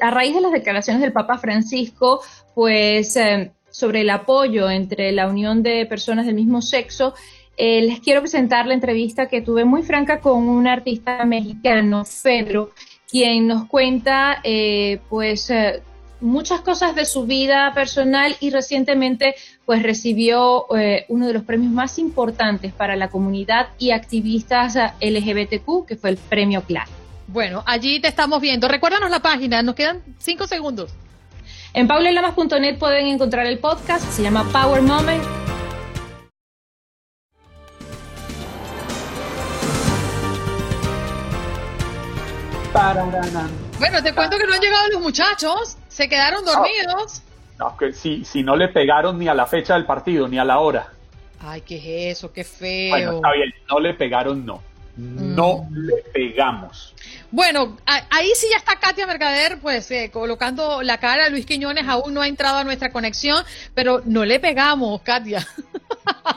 a 0.00 0.10
raíz 0.10 0.34
de 0.34 0.40
las 0.40 0.50
declaraciones 0.50 1.00
del 1.00 1.12
Papa 1.12 1.38
Francisco, 1.38 2.20
pues 2.56 3.16
eh, 3.16 3.52
sobre 3.70 4.00
el 4.00 4.10
apoyo 4.10 4.68
entre 4.68 5.12
la 5.12 5.28
unión 5.28 5.62
de 5.62 5.86
personas 5.86 6.26
del 6.26 6.34
mismo 6.34 6.60
sexo, 6.60 7.14
eh, 7.56 7.82
les 7.82 8.00
quiero 8.00 8.20
presentar 8.20 8.66
la 8.66 8.74
entrevista 8.74 9.28
que 9.28 9.42
tuve 9.42 9.64
muy 9.64 9.82
franca 9.82 10.18
con 10.18 10.48
un 10.48 10.66
artista 10.66 11.24
mexicano, 11.24 12.02
Pedro, 12.24 12.70
quien 13.08 13.46
nos 13.46 13.66
cuenta, 13.68 14.42
pues, 15.08 15.52
muchas 16.22 16.60
cosas 16.60 16.94
de 16.94 17.04
su 17.04 17.24
vida 17.26 17.72
personal 17.74 18.34
y 18.40 18.50
recientemente 18.50 19.34
pues 19.66 19.82
recibió 19.82 20.66
eh, 20.76 21.04
uno 21.08 21.26
de 21.26 21.34
los 21.34 21.42
premios 21.42 21.72
más 21.72 21.98
importantes 21.98 22.72
para 22.72 22.96
la 22.96 23.08
comunidad 23.08 23.68
y 23.78 23.90
activistas 23.90 24.76
eh, 24.76 25.10
LGBTQ, 25.10 25.86
que 25.86 25.96
fue 25.96 26.10
el 26.10 26.16
premio 26.16 26.62
CLAR. 26.62 26.86
Bueno, 27.26 27.62
allí 27.66 28.00
te 28.00 28.08
estamos 28.08 28.40
viendo. 28.40 28.68
Recuérdanos 28.68 29.10
la 29.10 29.20
página, 29.20 29.62
nos 29.62 29.74
quedan 29.74 30.02
cinco 30.18 30.46
segundos. 30.46 30.92
En 31.74 31.88
paulelamas.net 31.88 32.78
pueden 32.78 33.06
encontrar 33.06 33.46
el 33.46 33.58
podcast, 33.58 34.04
se 34.10 34.22
llama 34.22 34.44
Power 34.52 34.82
Moment. 34.82 35.22
Bueno, 43.78 44.02
te 44.02 44.14
cuento 44.14 44.38
que 44.38 44.46
no 44.46 44.54
han 44.54 44.60
llegado 44.60 44.88
los 44.88 45.02
muchachos. 45.02 45.76
Se 45.92 46.08
quedaron 46.08 46.44
dormidos. 46.44 47.22
Si, 47.92 48.24
si 48.24 48.42
no 48.42 48.56
le 48.56 48.68
pegaron 48.68 49.18
ni 49.18 49.28
a 49.28 49.34
la 49.34 49.46
fecha 49.46 49.74
del 49.74 49.84
partido, 49.84 50.26
ni 50.26 50.38
a 50.38 50.44
la 50.44 50.58
hora. 50.58 50.92
Ay, 51.38 51.60
¿qué 51.60 51.76
es 51.76 52.16
eso? 52.16 52.32
Qué 52.32 52.44
feo. 52.44 52.90
Bueno, 52.90 53.16
está 53.16 53.32
bien, 53.32 53.52
no 53.68 53.78
le 53.78 53.94
pegaron, 53.94 54.44
no. 54.44 54.62
No 54.96 55.66
mm. 55.68 55.74
le 55.74 55.96
pegamos. 56.12 56.94
Bueno, 57.32 57.78
ahí 57.86 58.30
sí 58.34 58.46
ya 58.50 58.58
está 58.58 58.76
Katia 58.78 59.06
Mercader, 59.06 59.58
pues 59.58 59.90
eh, 59.90 60.10
colocando 60.12 60.82
la 60.82 60.98
cara. 60.98 61.30
Luis 61.30 61.46
Quiñones 61.46 61.88
aún 61.88 62.12
no 62.12 62.20
ha 62.20 62.28
entrado 62.28 62.58
a 62.58 62.64
nuestra 62.64 62.92
conexión, 62.92 63.42
pero 63.74 64.02
no 64.04 64.26
le 64.26 64.38
pegamos, 64.38 65.00
Katia. 65.00 65.46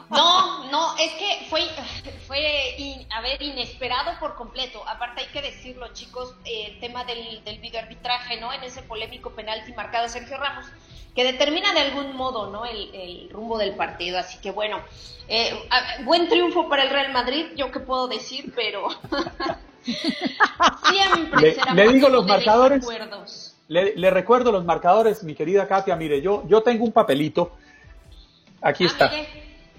No, 0.10 0.70
no, 0.70 0.96
es 0.98 1.12
que 1.14 1.48
fue, 1.50 1.62
fue, 2.28 3.06
a 3.10 3.22
ver, 3.22 3.42
inesperado 3.42 4.18
por 4.20 4.36
completo. 4.36 4.88
Aparte 4.88 5.22
hay 5.22 5.28
que 5.28 5.42
decirlo, 5.42 5.92
chicos, 5.92 6.36
el 6.46 6.80
tema 6.80 7.04
del, 7.04 7.44
del 7.44 7.60
videoarbitraje, 7.60 8.40
¿no? 8.40 8.54
En 8.54 8.64
ese 8.64 8.84
polémico 8.84 9.32
penalti 9.32 9.74
marcado 9.74 10.08
Sergio 10.08 10.38
Ramos, 10.38 10.68
que 11.16 11.24
determina 11.24 11.74
de 11.74 11.82
algún 11.82 12.16
modo, 12.16 12.52
¿no? 12.52 12.66
El, 12.66 13.30
rumbo 13.32 13.58
del 13.58 13.76
partido. 13.76 14.20
Así 14.20 14.38
que 14.38 14.52
bueno, 14.52 14.82
eh, 15.28 15.68
buen 16.04 16.30
triunfo 16.30 16.70
para 16.70 16.84
el 16.84 16.92
Real 16.92 17.12
Madrid, 17.12 17.48
yo 17.56 17.72
qué 17.72 17.80
puedo 17.80 18.08
decir, 18.08 18.54
pero 18.56 18.88
siempre 20.90 21.42
le, 21.42 21.54
será 21.54 21.74
le 21.74 21.88
digo 21.90 22.10
los 22.10 22.26
marcadores. 22.26 22.86
Le, 23.68 23.96
le, 23.96 24.10
recuerdo 24.12 24.52
los 24.52 24.64
marcadores, 24.64 25.24
mi 25.24 25.34
querida 25.34 25.68
Katia. 25.68 25.96
Mire, 25.96 26.22
yo, 26.22 26.44
yo 26.48 26.62
tengo 26.62 26.84
un 26.84 26.92
papelito. 26.92 27.54
Aquí 28.62 28.84
ah, 28.84 28.88
está. 28.88 29.12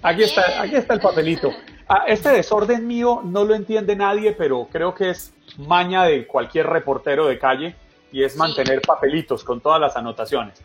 Aquí 0.03 0.23
está, 0.23 0.63
aquí 0.63 0.77
está 0.77 0.95
el 0.95 1.01
papelito. 1.01 1.51
Ah, 1.89 2.03
este 2.09 2.31
desorden 2.31 2.85
mío 2.85 3.21
no 3.25 3.45
lo 3.45 3.55
entiende 3.55 3.95
nadie, 3.95 4.33
pero 4.33 4.67
creo 4.73 4.93
que 4.93 5.11
es 5.11 5.33
maña 5.57 6.03
de 6.03 6.27
cualquier 6.27 6.67
reportero 6.67 7.29
de 7.29 7.39
calle 7.39 7.77
y 8.11 8.25
es 8.25 8.37
mantener 8.37 8.81
papelitos 8.81 9.45
con 9.45 9.61
todas 9.61 9.81
las 9.81 9.97
anotaciones. 9.97 10.61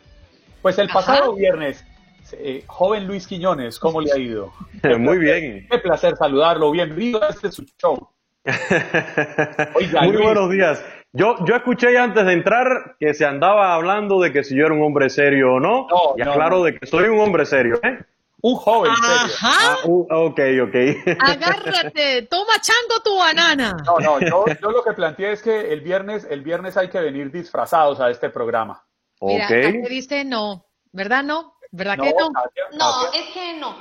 Pues 0.64 0.80
el 0.80 0.90
pasado 0.90 1.36
viernes, 1.36 1.86
eh, 2.32 2.64
joven 2.66 3.06
Luis 3.06 3.28
Quiñones, 3.28 3.78
¿cómo 3.78 4.02
le 4.02 4.12
ha 4.12 4.18
ido? 4.18 4.52
Muy 4.98 5.20
bien. 5.20 5.68
Qué 5.70 5.78
placer 5.78 6.16
saludarlo. 6.18 6.72
Bienvenido 6.72 7.24
a 7.24 7.30
este 7.30 7.52
su 7.52 7.66
show. 7.80 8.10
Muy 8.44 10.18
buenos 10.18 10.50
días. 10.50 10.84
Yo, 11.14 11.36
yo 11.46 11.56
escuché 11.56 11.98
antes 11.98 12.26
de 12.26 12.34
entrar 12.34 12.96
que 13.00 13.14
se 13.14 13.26
andaba 13.26 13.76
hablando 13.76 14.20
de 14.22 14.32
que 14.32 14.44
si 14.44 14.56
yo 14.56 14.66
era 14.66 14.74
un 14.74 14.82
hombre 14.82 15.10
serio 15.10 15.56
o 15.56 15.60
no. 15.60 15.88
no 15.90 16.14
y 16.16 16.22
aclaro 16.22 16.64
de 16.64 16.80
que 16.80 16.88
soy 16.88 17.10
un 17.10 17.20
hombre 17.20 17.46
serio. 17.46 17.80
¿eh? 17.84 18.00
Un 18.42 18.56
joven. 18.56 18.92
Ajá. 18.92 19.78
Ah, 19.84 19.86
ok, 19.86 20.40
ok. 20.64 20.76
Agárrate, 21.20 22.24
toma 22.24 22.54
chango 22.62 23.04
tu 23.04 23.16
banana. 23.18 23.76
No, 23.86 24.00
no, 24.00 24.20
yo, 24.20 24.46
yo, 24.60 24.72
lo 24.72 24.84
que 24.84 24.94
planteé 24.94 25.34
es 25.34 25.44
que 25.44 25.74
el 25.74 25.82
viernes, 25.82 26.26
el 26.30 26.42
viernes 26.42 26.78
hay 26.78 26.90
que 26.90 27.00
venir 27.00 27.32
disfrazados 27.32 28.00
a 28.00 28.10
este 28.10 28.30
programa. 28.30 28.84
Mira, 29.20 29.46
okay. 29.46 29.82
dice 29.84 30.26
no, 30.26 30.66
¿verdad 30.92 31.24
no? 31.24 31.56
¿Verdad 31.72 32.00
que 32.00 32.14
no? 32.18 32.32
no, 32.74 33.14
es 33.14 33.26
que 33.34 33.58
no. 33.60 33.76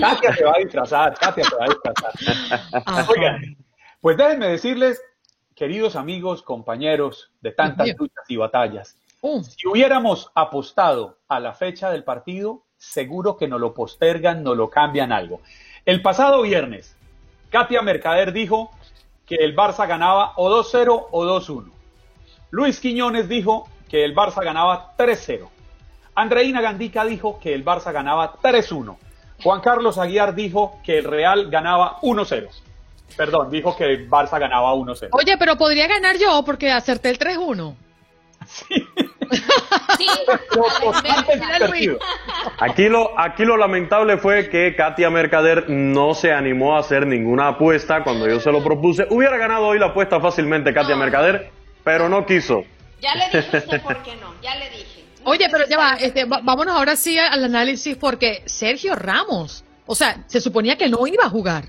Katia 0.00 0.34
se 0.34 0.44
va 0.44 0.52
a 0.54 0.58
disfrazar, 0.58 1.18
Katia 1.18 1.44
se 1.44 1.56
va 1.56 1.64
a 1.64 1.68
disfrazar. 1.68 3.08
Oigan, 3.08 3.56
pues 4.00 4.16
déjenme 4.16 4.48
decirles, 4.48 5.02
queridos 5.54 5.96
amigos, 5.96 6.42
compañeros 6.42 7.30
de 7.40 7.52
tantas 7.52 7.88
luchas 7.98 8.24
y 8.28 8.36
batallas, 8.36 8.96
uh. 9.20 9.42
si 9.42 9.68
hubiéramos 9.68 10.30
apostado 10.34 11.18
a 11.28 11.40
la 11.40 11.52
fecha 11.52 11.90
del 11.90 12.04
partido, 12.04 12.62
seguro 12.78 13.36
que 13.36 13.46
no 13.46 13.58
lo 13.58 13.74
postergan, 13.74 14.42
no 14.42 14.54
lo 14.54 14.70
cambian 14.70 15.12
algo. 15.12 15.40
El 15.84 16.02
pasado 16.02 16.42
viernes, 16.42 16.96
Katia 17.50 17.82
Mercader 17.82 18.32
dijo 18.32 18.70
que 19.26 19.36
el 19.36 19.54
Barça 19.54 19.86
ganaba 19.86 20.32
o 20.36 20.50
2-0 20.50 21.08
o 21.10 21.24
2-1. 21.24 21.70
Luis 22.50 22.80
Quiñones 22.80 23.28
dijo 23.28 23.68
que 23.88 24.04
el 24.04 24.14
Barça 24.14 24.42
ganaba 24.42 24.96
3-0. 24.96 25.48
Andreina 26.14 26.60
Gandica 26.60 27.04
dijo 27.04 27.38
que 27.38 27.54
el 27.54 27.64
Barça 27.64 27.92
ganaba 27.92 28.36
3-1. 28.42 28.96
Juan 29.42 29.60
Carlos 29.60 29.98
Aguiar 29.98 30.34
dijo 30.34 30.80
que 30.82 30.98
el 30.98 31.04
Real 31.04 31.50
ganaba 31.50 32.00
1-0. 32.00 32.48
Perdón, 33.16 33.50
dijo 33.50 33.76
que 33.76 33.84
el 33.84 34.08
Barça 34.08 34.38
ganaba 34.38 34.72
1-0. 34.74 35.08
Oye, 35.12 35.36
pero 35.38 35.56
podría 35.56 35.86
ganar 35.86 36.16
yo 36.16 36.42
porque 36.44 36.70
acerté 36.70 37.10
el 37.10 37.18
3-1. 37.18 37.74
Sí. 38.46 38.86
Aquí 42.58 42.88
lo, 42.88 43.18
aquí 43.18 43.44
lo 43.44 43.56
lamentable 43.56 44.18
fue 44.18 44.48
que 44.48 44.74
Katia 44.74 45.10
Mercader 45.10 45.68
no 45.68 46.14
se 46.14 46.32
animó 46.32 46.76
a 46.76 46.80
hacer 46.80 47.06
ninguna 47.06 47.48
apuesta 47.48 48.02
cuando 48.02 48.28
yo 48.28 48.40
se 48.40 48.50
lo 48.50 48.62
propuse. 48.62 49.06
Hubiera 49.10 49.36
ganado 49.36 49.66
hoy 49.66 49.78
la 49.78 49.86
apuesta 49.86 50.20
fácilmente 50.20 50.74
Katia 50.74 50.96
Mercader, 50.96 51.50
pero 51.84 52.08
no 52.08 52.26
quiso. 52.26 52.64
Ya 53.00 53.14
le 53.14 53.26
dije 53.26 53.78
por 53.78 54.02
qué 54.02 54.16
no, 54.16 54.34
ya 54.42 54.56
le 54.56 54.70
dije. 54.70 55.04
Oye, 55.24 55.48
pero 55.50 55.66
ya 55.68 55.78
va, 55.78 55.94
este, 55.94 56.24
vámonos 56.24 56.74
ahora 56.74 56.96
sí 56.96 57.18
al 57.18 57.44
análisis 57.44 57.96
porque 57.96 58.42
Sergio 58.46 58.94
Ramos, 58.94 59.64
o 59.86 59.94
sea, 59.94 60.24
se 60.26 60.40
suponía 60.40 60.76
que 60.76 60.88
no 60.88 61.06
iba 61.06 61.24
a 61.24 61.30
jugar. 61.30 61.64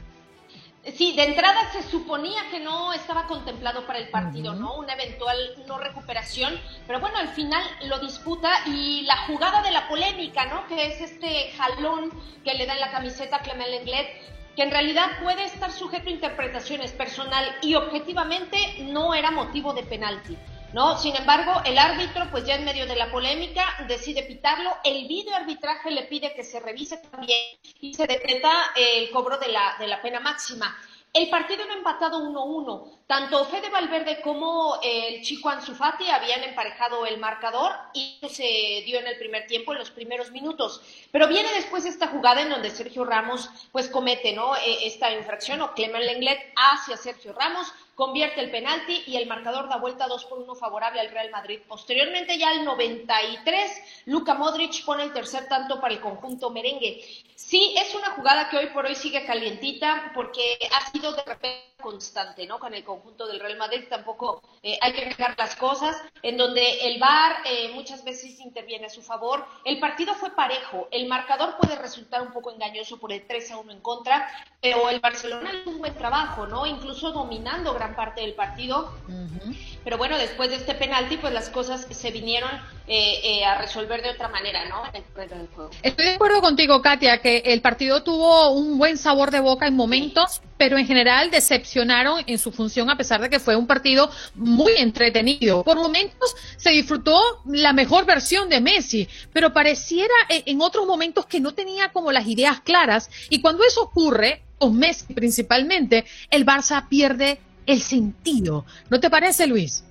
Sí, 0.84 1.14
de 1.16 1.26
entrada 1.26 1.72
se 1.72 1.84
suponía 1.84 2.50
que 2.50 2.60
no 2.60 2.92
estaba 2.92 3.28
contemplado 3.28 3.86
para 3.86 4.00
el 4.00 4.10
partido, 4.10 4.56
¿no? 4.56 4.74
Una 4.78 4.94
eventual 4.94 5.38
no 5.68 5.78
recuperación, 5.78 6.60
pero 6.88 7.00
bueno, 7.00 7.18
al 7.20 7.28
final 7.30 7.64
lo 7.84 8.00
disputa 8.00 8.50
y 8.66 9.04
la 9.04 9.18
jugada 9.28 9.62
de 9.62 9.70
la 9.70 9.88
polémica, 9.88 10.46
¿no? 10.46 10.66
Que 10.68 10.88
es 10.88 11.02
este 11.02 11.52
jalón 11.52 12.10
que 12.44 12.56
le 12.56 12.66
da 12.66 12.74
en 12.74 12.80
la 12.80 12.90
camiseta 12.90 13.36
a 13.36 13.42
Clement 13.42 13.70
Lenglet, 13.70 14.08
que 14.56 14.64
en 14.64 14.72
realidad 14.72 15.06
puede 15.22 15.46
estar 15.46 15.72
sujeto 15.72 16.10
a 16.10 16.14
interpretaciones 16.14 16.94
personal 16.94 17.46
y 17.62 17.76
objetivamente 17.76 18.58
no 18.80 19.14
era 19.14 19.30
motivo 19.30 19.74
de 19.74 19.84
penalti. 19.84 20.36
¿No? 20.74 20.98
Sin 20.98 21.16
embargo, 21.16 21.62
el 21.66 21.78
árbitro, 21.78 22.28
pues 22.32 22.46
ya 22.46 22.56
en 22.56 22.66
medio 22.66 22.86
de 22.86 22.96
la 22.96 23.12
polémica, 23.12 23.66
decide 23.88 24.24
pitarlo. 24.24 24.72
El 24.84 25.08
video 25.08 25.36
arbitraje 25.36 25.92
le 25.92 26.04
pide 26.04 26.34
que 26.34 26.44
se 26.44 26.60
revise 26.60 26.98
también 26.98 27.40
y 27.80 27.94
se 27.94 28.08
decreta 28.08 28.72
el 28.76 29.10
cobro 29.12 29.38
de 29.38 29.50
la, 29.50 29.76
de 29.80 29.88
la 29.88 30.02
pena 30.02 30.20
máxima. 30.20 30.76
El 31.14 31.30
partido 31.30 31.66
era 31.66 31.74
empatado 31.74 32.22
1-1. 32.22 33.00
Tanto 33.06 33.44
Fede 33.44 33.70
Valverde 33.70 34.22
como 34.22 34.80
el 34.82 35.22
chico 35.22 35.50
Anzufati 35.50 36.10
habían 36.10 36.42
emparejado 36.42 37.06
el 37.06 37.20
marcador 37.20 37.74
y 37.94 38.18
se 38.30 38.84
dio 38.86 38.98
en 38.98 39.08
el 39.08 39.18
primer 39.18 39.46
tiempo, 39.46 39.74
en 39.74 39.80
los 39.80 39.92
primeros 39.92 40.32
minutos. 40.32 40.82
Pero 41.12 41.28
viene 41.28 41.52
después 41.54 41.86
esta 41.86 42.08
jugada 42.08 42.44
en 42.44 42.50
donde 42.50 42.70
Sergio 42.70 43.04
Ramos 43.04 43.50
pues 43.74 43.90
comete 43.90 44.32
¿no? 44.32 44.56
E, 44.56 44.88
esta 44.88 45.12
infracción 45.12 45.60
o 45.60 45.74
Clement 45.74 46.06
Lenglet 46.06 46.54
hacia 46.56 46.96
Sergio 46.96 47.34
Ramos, 47.34 47.68
convierte 47.96 48.42
el 48.42 48.52
penalti 48.52 49.04
y 49.08 49.18
el 49.18 49.28
marcador 49.28 49.70
da 49.70 49.78
vuelta 49.78 50.08
2 50.08 50.26
por 50.26 50.40
1 50.40 50.56
favorable 50.56 51.00
al 51.02 51.12
Real 51.12 51.30
Madrid. 51.32 51.60
Posteriormente 51.68 52.38
ya 52.38 52.50
al 52.50 52.66
93, 52.66 54.04
Luka 54.06 54.34
Modric 54.34 54.84
pone 54.86 55.04
el 55.04 55.14
tercer 55.14 55.48
tanto 55.48 55.80
para 55.80 55.94
el 55.94 56.02
conjunto 56.02 56.50
merengue. 56.50 57.04
Sí, 57.36 57.76
es 57.78 57.94
una 57.96 58.12
jugada 58.12 58.50
que 58.50 58.58
hoy 58.58 58.68
por 58.68 58.86
hoy 58.86 58.96
sigue 58.96 59.26
calientita 59.26 60.12
porque 60.14 60.58
ha 60.72 60.92
sido 60.92 61.12
de 61.14 61.24
repente 61.24 61.71
constante, 61.82 62.46
¿no? 62.48 62.60
Con 62.60 62.74
el 62.74 62.84
conjunto 62.84 63.28
del 63.28 63.40
Real 63.40 63.58
Madrid 63.58 63.84
tampoco 63.90 64.42
eh, 64.64 64.78
hay 64.82 64.94
que 64.94 65.06
dejar 65.06 65.36
las 65.38 65.56
cosas, 65.56 66.02
en 66.22 66.38
donde 66.38 66.88
el 66.88 67.00
VAR 67.00 67.38
eh, 67.46 67.72
muchas 67.74 68.04
veces 68.04 68.40
interviene 68.40 68.86
a 68.86 68.90
su 68.90 69.02
favor. 69.02 69.46
El 69.66 69.80
partido 69.80 70.14
fue 70.16 70.32
parejo, 70.32 70.88
el 70.92 71.08
marcador 71.08 71.58
puede 71.58 71.76
resultar 71.76 72.22
un 72.22 72.32
poco 72.32 72.52
engañoso 72.52 73.00
por 73.00 73.12
el 73.12 73.26
3 73.26 73.52
a 73.52 73.58
1 73.58 73.72
en 73.72 73.82
contra, 73.82 74.28
pero 74.62 74.90
el 74.90 75.00
Barcelona 75.00 75.52
hizo 75.54 75.72
un 75.72 75.80
buen 75.80 75.96
trabajo, 75.96 76.48
¿no? 76.48 76.66
Incluso 76.66 77.12
dominando 77.12 77.74
gran 77.74 77.96
parte 77.96 78.22
del 78.22 78.34
partido. 78.34 78.94
Pero 79.84 79.98
bueno, 79.98 80.18
después 80.18 80.50
de 80.50 80.58
este 80.58 80.76
penalti, 80.76 81.18
pues 81.18 81.34
las 81.34 81.50
cosas 81.50 81.88
se 81.90 82.12
vinieron 82.12 82.52
eh, 82.94 83.46
a 83.46 83.58
resolver 83.58 84.02
de 84.02 84.10
otra 84.10 84.28
manera, 84.28 84.68
¿no? 84.68 84.84
Estoy 85.82 86.06
de 86.06 86.12
acuerdo 86.16 86.42
contigo, 86.42 86.82
Katia, 86.82 87.22
que 87.22 87.38
el 87.46 87.62
partido 87.62 88.04
tuvo 88.04 88.52
un 88.52 88.78
buen 88.78 88.98
sabor 88.98 89.32
de 89.32 89.40
boca 89.40 89.66
en 89.66 89.78
momentos, 89.78 90.42
pero 90.58 90.78
en 90.78 90.86
general 90.86 91.32
decepcionaron 91.32 92.22
en 92.28 92.38
su 92.38 92.52
función 92.52 92.90
a 92.90 92.98
pesar 92.98 93.22
de 93.22 93.30
que 93.30 93.40
fue 93.40 93.56
un 93.56 93.66
partido 93.66 94.12
muy 94.36 94.74
entretenido. 94.74 95.64
Por 95.64 95.78
momentos 95.78 96.36
se 96.58 96.72
disfrutó 96.72 97.18
la 97.46 97.72
mejor 97.72 98.06
versión 98.06 98.50
de 98.50 98.60
Messi, 98.60 99.08
pero 99.32 99.54
pareciera 99.54 100.14
eh, 100.28 100.44
en 100.48 100.62
otros 100.62 100.86
momentos 100.86 101.26
que 101.26 101.40
no 101.40 101.54
tenía 101.54 101.94
como 101.94 102.12
las 102.12 102.28
ideas 102.28 102.60
claras 102.60 103.10
y 103.30 103.40
cuando 103.40 103.64
eso 103.64 103.84
ocurre, 103.84 104.44
con 104.58 104.78
Messi 104.78 105.14
principalmente, 105.14 106.04
el 106.30 106.46
Barça 106.46 106.90
pierde 106.90 107.40
el 107.66 107.82
sentido. 107.82 108.66
¿No 108.90 109.00
te 109.00 109.10
parece, 109.10 109.48
Luis? 109.48 109.86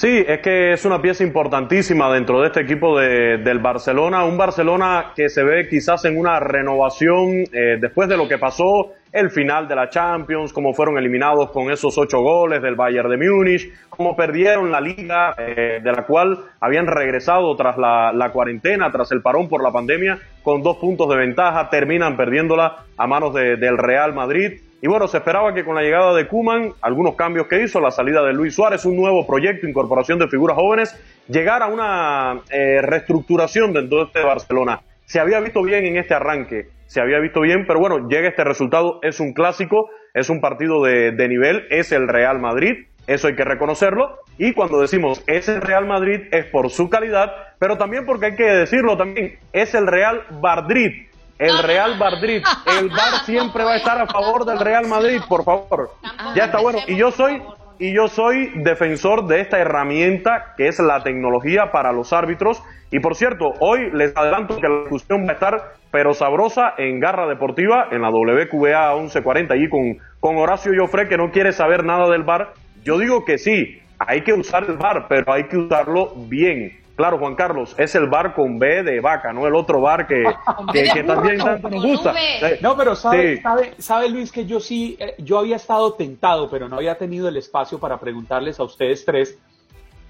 Sí, 0.00 0.24
es 0.26 0.40
que 0.40 0.72
es 0.72 0.86
una 0.86 1.02
pieza 1.02 1.24
importantísima 1.24 2.10
dentro 2.10 2.40
de 2.40 2.46
este 2.46 2.62
equipo 2.62 2.98
de, 2.98 3.36
del 3.36 3.58
Barcelona, 3.58 4.24
un 4.24 4.38
Barcelona 4.38 5.12
que 5.14 5.28
se 5.28 5.44
ve 5.44 5.68
quizás 5.68 6.06
en 6.06 6.16
una 6.16 6.40
renovación 6.40 7.44
eh, 7.52 7.76
después 7.78 8.08
de 8.08 8.16
lo 8.16 8.26
que 8.26 8.38
pasó 8.38 8.92
el 9.12 9.28
final 9.28 9.68
de 9.68 9.76
la 9.76 9.90
Champions, 9.90 10.54
cómo 10.54 10.72
fueron 10.72 10.96
eliminados 10.96 11.50
con 11.50 11.70
esos 11.70 11.98
ocho 11.98 12.22
goles 12.22 12.62
del 12.62 12.76
Bayern 12.76 13.10
de 13.10 13.18
Múnich, 13.18 13.70
cómo 13.90 14.16
perdieron 14.16 14.72
la 14.72 14.80
liga 14.80 15.34
eh, 15.36 15.80
de 15.84 15.92
la 15.92 16.06
cual 16.06 16.46
habían 16.60 16.86
regresado 16.86 17.54
tras 17.54 17.76
la, 17.76 18.30
cuarentena, 18.32 18.90
tras 18.90 19.12
el 19.12 19.20
parón 19.20 19.50
por 19.50 19.62
la 19.62 19.70
pandemia, 19.70 20.18
con 20.42 20.62
dos 20.62 20.78
puntos 20.78 21.10
de 21.10 21.16
ventaja, 21.16 21.68
terminan 21.68 22.16
perdiéndola 22.16 22.84
a 22.96 23.06
manos 23.06 23.34
de, 23.34 23.58
del 23.58 23.76
Real 23.76 24.14
Madrid. 24.14 24.62
Y 24.82 24.88
bueno, 24.88 25.06
se 25.08 25.18
esperaba 25.18 25.52
que 25.52 25.62
con 25.62 25.74
la 25.74 25.82
llegada 25.82 26.14
de 26.14 26.26
Kuman, 26.26 26.72
algunos 26.80 27.14
cambios 27.14 27.46
que 27.48 27.62
hizo, 27.62 27.80
la 27.80 27.90
salida 27.90 28.22
de 28.22 28.32
Luis 28.32 28.54
Suárez, 28.54 28.86
un 28.86 28.96
nuevo 28.96 29.26
proyecto, 29.26 29.68
incorporación 29.68 30.18
de 30.18 30.28
figuras 30.28 30.56
jóvenes, 30.56 30.98
llegara 31.28 31.66
a 31.66 31.68
una 31.68 32.40
eh, 32.50 32.80
reestructuración 32.80 33.74
dentro 33.74 33.98
de 33.98 34.04
este 34.04 34.22
Barcelona. 34.22 34.80
Se 35.04 35.20
había 35.20 35.38
visto 35.40 35.62
bien 35.62 35.84
en 35.84 35.98
este 35.98 36.14
arranque, 36.14 36.68
se 36.86 37.02
había 37.02 37.18
visto 37.18 37.42
bien, 37.42 37.66
pero 37.66 37.78
bueno, 37.78 38.08
llega 38.08 38.28
este 38.28 38.42
resultado, 38.42 39.00
es 39.02 39.20
un 39.20 39.34
clásico, 39.34 39.90
es 40.14 40.30
un 40.30 40.40
partido 40.40 40.82
de, 40.82 41.28
nivel, 41.28 41.66
es 41.68 41.92
el 41.92 42.08
Real 42.08 42.40
Madrid, 42.40 42.86
eso 43.06 43.28
hay 43.28 43.34
que 43.34 43.44
reconocerlo. 43.44 44.16
Y 44.38 44.54
cuando 44.54 44.80
decimos 44.80 45.22
es 45.26 45.50
el 45.50 45.60
Real 45.60 45.86
Madrid 45.86 46.22
es 46.32 46.46
por 46.46 46.70
su 46.70 46.88
calidad, 46.88 47.32
pero 47.58 47.76
también 47.76 48.06
porque 48.06 48.26
hay 48.26 48.34
que 48.34 48.44
decirlo 48.44 48.96
también, 48.96 49.38
es 49.52 49.74
el 49.74 49.86
Real 49.86 50.22
Madrid 50.40 51.09
el 51.40 51.58
Real 51.58 51.98
Madrid. 51.98 52.42
El 52.78 52.88
VAR 52.90 53.24
siempre 53.24 53.64
va 53.64 53.72
a 53.72 53.76
estar 53.76 54.00
a 54.00 54.06
favor 54.06 54.44
del 54.44 54.60
Real 54.60 54.86
Madrid, 54.86 55.20
por 55.28 55.42
favor. 55.42 55.90
Ya 56.36 56.44
está 56.44 56.60
bueno. 56.60 56.78
Y 56.86 56.96
yo 56.96 57.10
soy 57.10 57.42
y 57.78 57.94
yo 57.94 58.08
soy 58.08 58.52
defensor 58.56 59.26
de 59.26 59.40
esta 59.40 59.58
herramienta 59.58 60.52
que 60.58 60.68
es 60.68 60.78
la 60.80 61.02
tecnología 61.02 61.72
para 61.72 61.92
los 61.92 62.12
árbitros. 62.12 62.62
Y 62.90 63.00
por 63.00 63.16
cierto, 63.16 63.54
hoy 63.60 63.90
les 63.92 64.14
adelanto 64.16 64.58
que 64.58 64.68
la 64.68 64.80
discusión 64.80 65.24
va 65.26 65.30
a 65.30 65.34
estar 65.34 65.74
pero 65.90 66.12
sabrosa 66.12 66.74
en 66.76 67.00
Garra 67.00 67.26
Deportiva, 67.26 67.88
en 67.90 68.02
la 68.02 68.10
WQA 68.10 68.94
1140, 68.96 69.54
allí 69.54 69.68
con, 69.68 69.98
con 70.20 70.36
Horacio 70.36 70.72
Joffre, 70.76 71.08
que 71.08 71.16
no 71.16 71.30
quiere 71.30 71.52
saber 71.52 71.84
nada 71.84 72.08
del 72.10 72.22
VAR. 72.22 72.52
Yo 72.84 72.98
digo 72.98 73.24
que 73.24 73.38
sí, 73.38 73.80
hay 73.98 74.22
que 74.22 74.34
usar 74.34 74.64
el 74.68 74.76
VAR, 74.76 75.06
pero 75.08 75.32
hay 75.32 75.44
que 75.44 75.56
usarlo 75.56 76.12
bien. 76.28 76.79
Claro, 77.00 77.16
Juan 77.16 77.34
Carlos, 77.34 77.74
es 77.78 77.94
el 77.94 78.08
bar 78.08 78.34
con 78.34 78.58
B 78.58 78.82
de 78.82 79.00
vaca, 79.00 79.32
no 79.32 79.46
el 79.46 79.54
otro 79.54 79.80
bar 79.80 80.06
que, 80.06 80.22
también 81.06 81.38
tanto 81.38 81.70
nos 81.70 81.82
gusta. 81.82 82.12
No, 82.60 82.76
pero 82.76 82.94
sabe, 82.94 83.42
sabe, 83.78 84.10
Luis 84.10 84.30
que 84.30 84.44
yo 84.44 84.60
sí, 84.60 84.98
eh, 85.00 85.14
yo 85.16 85.38
había 85.38 85.56
estado 85.56 85.94
tentado, 85.94 86.50
pero 86.50 86.68
no 86.68 86.76
había 86.76 86.98
tenido 86.98 87.26
el 87.26 87.38
espacio 87.38 87.78
para 87.78 87.98
preguntarles 87.98 88.60
a 88.60 88.64
ustedes 88.64 89.06
tres 89.06 89.38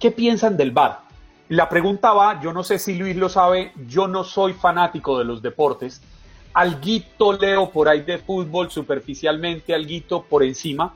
qué 0.00 0.10
piensan 0.10 0.56
del 0.56 0.72
bar. 0.72 1.02
La 1.48 1.68
pregunta 1.68 2.12
va, 2.12 2.40
yo 2.40 2.52
no 2.52 2.64
sé 2.64 2.76
si 2.80 2.96
Luis 2.96 3.14
lo 3.14 3.28
sabe, 3.28 3.70
yo 3.86 4.08
no 4.08 4.24
soy 4.24 4.52
fanático 4.52 5.16
de 5.16 5.24
los 5.24 5.42
deportes. 5.42 6.02
Alguito 6.54 7.34
leo 7.34 7.70
por 7.70 7.88
ahí 7.88 8.00
de 8.00 8.18
fútbol, 8.18 8.68
superficialmente, 8.68 9.72
alguito 9.72 10.24
por 10.24 10.42
encima, 10.42 10.92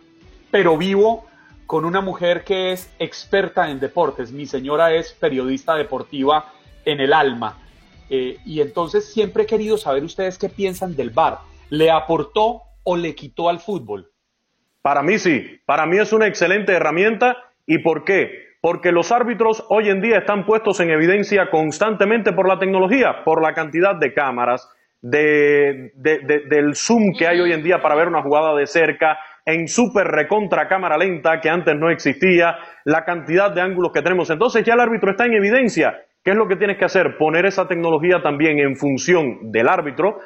pero 0.51 0.77
vivo 0.77 1.27
con 1.67 1.85
una 1.85 2.01
mujer 2.01 2.45
que 2.45 2.73
es 2.73 2.93
experta 2.99 3.71
en 3.71 3.81
deportes. 3.81 4.33
Mi 4.33 4.47
señora 4.47 4.93
es 4.93 5.13
periodista 5.13 5.75
deportiva 5.75 6.53
en 6.85 7.01
el 7.01 7.13
alma. 7.13 7.59
Eh, 8.11 8.39
y 8.45 8.61
entonces 8.61 9.13
siempre 9.13 9.45
he 9.45 9.47
querido 9.47 9.79
saber 9.79 10.05
ustedes 10.05 10.39
qué 10.39 10.49
piensan 10.49 10.95
del 10.95 11.11
VAR. 11.11 11.39
¿Le 11.71 11.91
aportó 11.91 12.63
o 12.83 12.97
le 12.97 13.15
quitó 13.15 13.49
al 13.49 13.61
fútbol? 13.61 14.11
Para 14.83 15.03
mí 15.03 15.19
sí, 15.19 15.61
para 15.65 15.87
mí 15.87 15.99
es 15.99 16.13
una 16.13 16.27
excelente 16.27 16.73
herramienta. 16.73 17.37
¿Y 17.67 17.79
por 17.79 18.05
qué? 18.05 18.31
Porque 18.61 18.93
los 18.93 19.13
árbitros 19.13 19.65
hoy 19.69 19.89
en 19.89 20.03
día 20.03 20.19
están 20.19 20.45
puestos 20.45 20.81
en 20.81 20.91
evidencia 20.91 21.51
constantemente 21.51 22.33
por 22.33 22.47
la 22.47 22.59
tecnología, 22.59 23.25
por 23.25 23.43
la 23.43 23.55
cantidad 23.55 23.95
de 23.95 24.13
cámaras, 24.13 24.69
de, 25.01 25.93
del 25.95 26.75
zoom 26.75 27.15
que 27.15 27.27
hay 27.27 27.41
hoy 27.41 27.53
en 27.53 27.63
día 27.63 27.83
para 27.83 27.95
ver 27.95 28.09
una 28.09 28.23
jugada 28.23 28.55
de 28.55 28.67
cerca, 28.67 29.19
en 29.45 29.69
super 29.69 30.07
recontra 30.07 30.69
cámara 30.69 30.97
lenta 30.97 31.41
que 31.41 31.51
antes 31.51 31.77
no 31.77 31.91
existía, 31.91 32.57
la 32.85 33.05
cantidad 33.05 33.51
de 33.53 33.61
ángulos 33.61 33.93
que 33.93 34.03
tenemos. 34.03 34.31
Entonces 34.31 34.65
ya 34.65 34.75
el 34.75 34.81
árbitro 34.81 35.11
está 35.11 35.27
en 35.27 35.35
evidencia. 35.35 35.99
¿Qué 36.25 36.31
es 36.31 36.37
lo 36.37 36.49
que 36.49 36.57
tienes 36.57 36.79
que 36.79 36.87
hacer? 36.87 37.19
Poner 37.19 37.45
esa 37.45 37.69
tecnología 37.69 38.23
también 38.23 38.59
en 38.59 38.77
función 38.77 39.53
del 39.53 39.69
árbitro, 39.69 40.21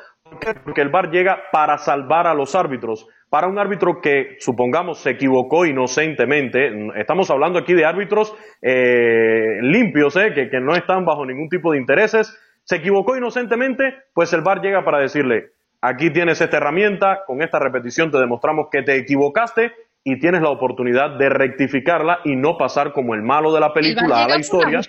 porque 0.62 0.80
el 0.80 0.90
VAR 0.90 1.10
llega 1.10 1.42
para 1.50 1.76
salvar 1.78 2.28
a 2.28 2.34
los 2.34 2.54
árbitros. 2.54 3.08
Para 3.28 3.48
un 3.48 3.58
árbitro 3.58 4.00
que, 4.00 4.36
supongamos, 4.38 5.00
se 5.00 5.10
equivocó 5.10 5.66
inocentemente, 5.66 6.70
estamos 6.94 7.28
hablando 7.30 7.58
aquí 7.58 7.74
de 7.74 7.84
árbitros 7.84 8.32
eh, 8.62 9.58
limpios, 9.60 10.16
eh, 10.16 10.32
que, 10.34 10.48
que 10.48 10.60
no 10.60 10.76
están 10.76 11.04
bajo 11.04 11.26
ningún 11.26 11.48
tipo 11.48 11.72
de 11.72 11.78
intereses, 11.78 12.38
se 12.62 12.76
equivocó 12.76 13.16
inocentemente, 13.16 13.94
pues 14.14 14.32
el 14.32 14.42
VAR 14.42 14.60
llega 14.60 14.84
para 14.84 15.00
decirle, 15.00 15.50
Aquí 15.80 16.10
tienes 16.10 16.40
esta 16.40 16.56
herramienta, 16.56 17.24
con 17.26 17.40
esta 17.40 17.58
repetición 17.58 18.10
te 18.10 18.18
demostramos 18.18 18.66
que 18.70 18.82
te 18.82 18.96
equivocaste 18.96 19.72
y 20.02 20.18
tienes 20.18 20.42
la 20.42 20.50
oportunidad 20.50 21.18
de 21.18 21.28
rectificarla 21.28 22.20
y 22.24 22.34
no 22.34 22.56
pasar 22.56 22.92
como 22.92 23.14
el 23.14 23.22
malo 23.22 23.52
de 23.52 23.60
la 23.60 23.72
película 23.72 24.24
a 24.24 24.28
la 24.28 24.38
historia. 24.38 24.80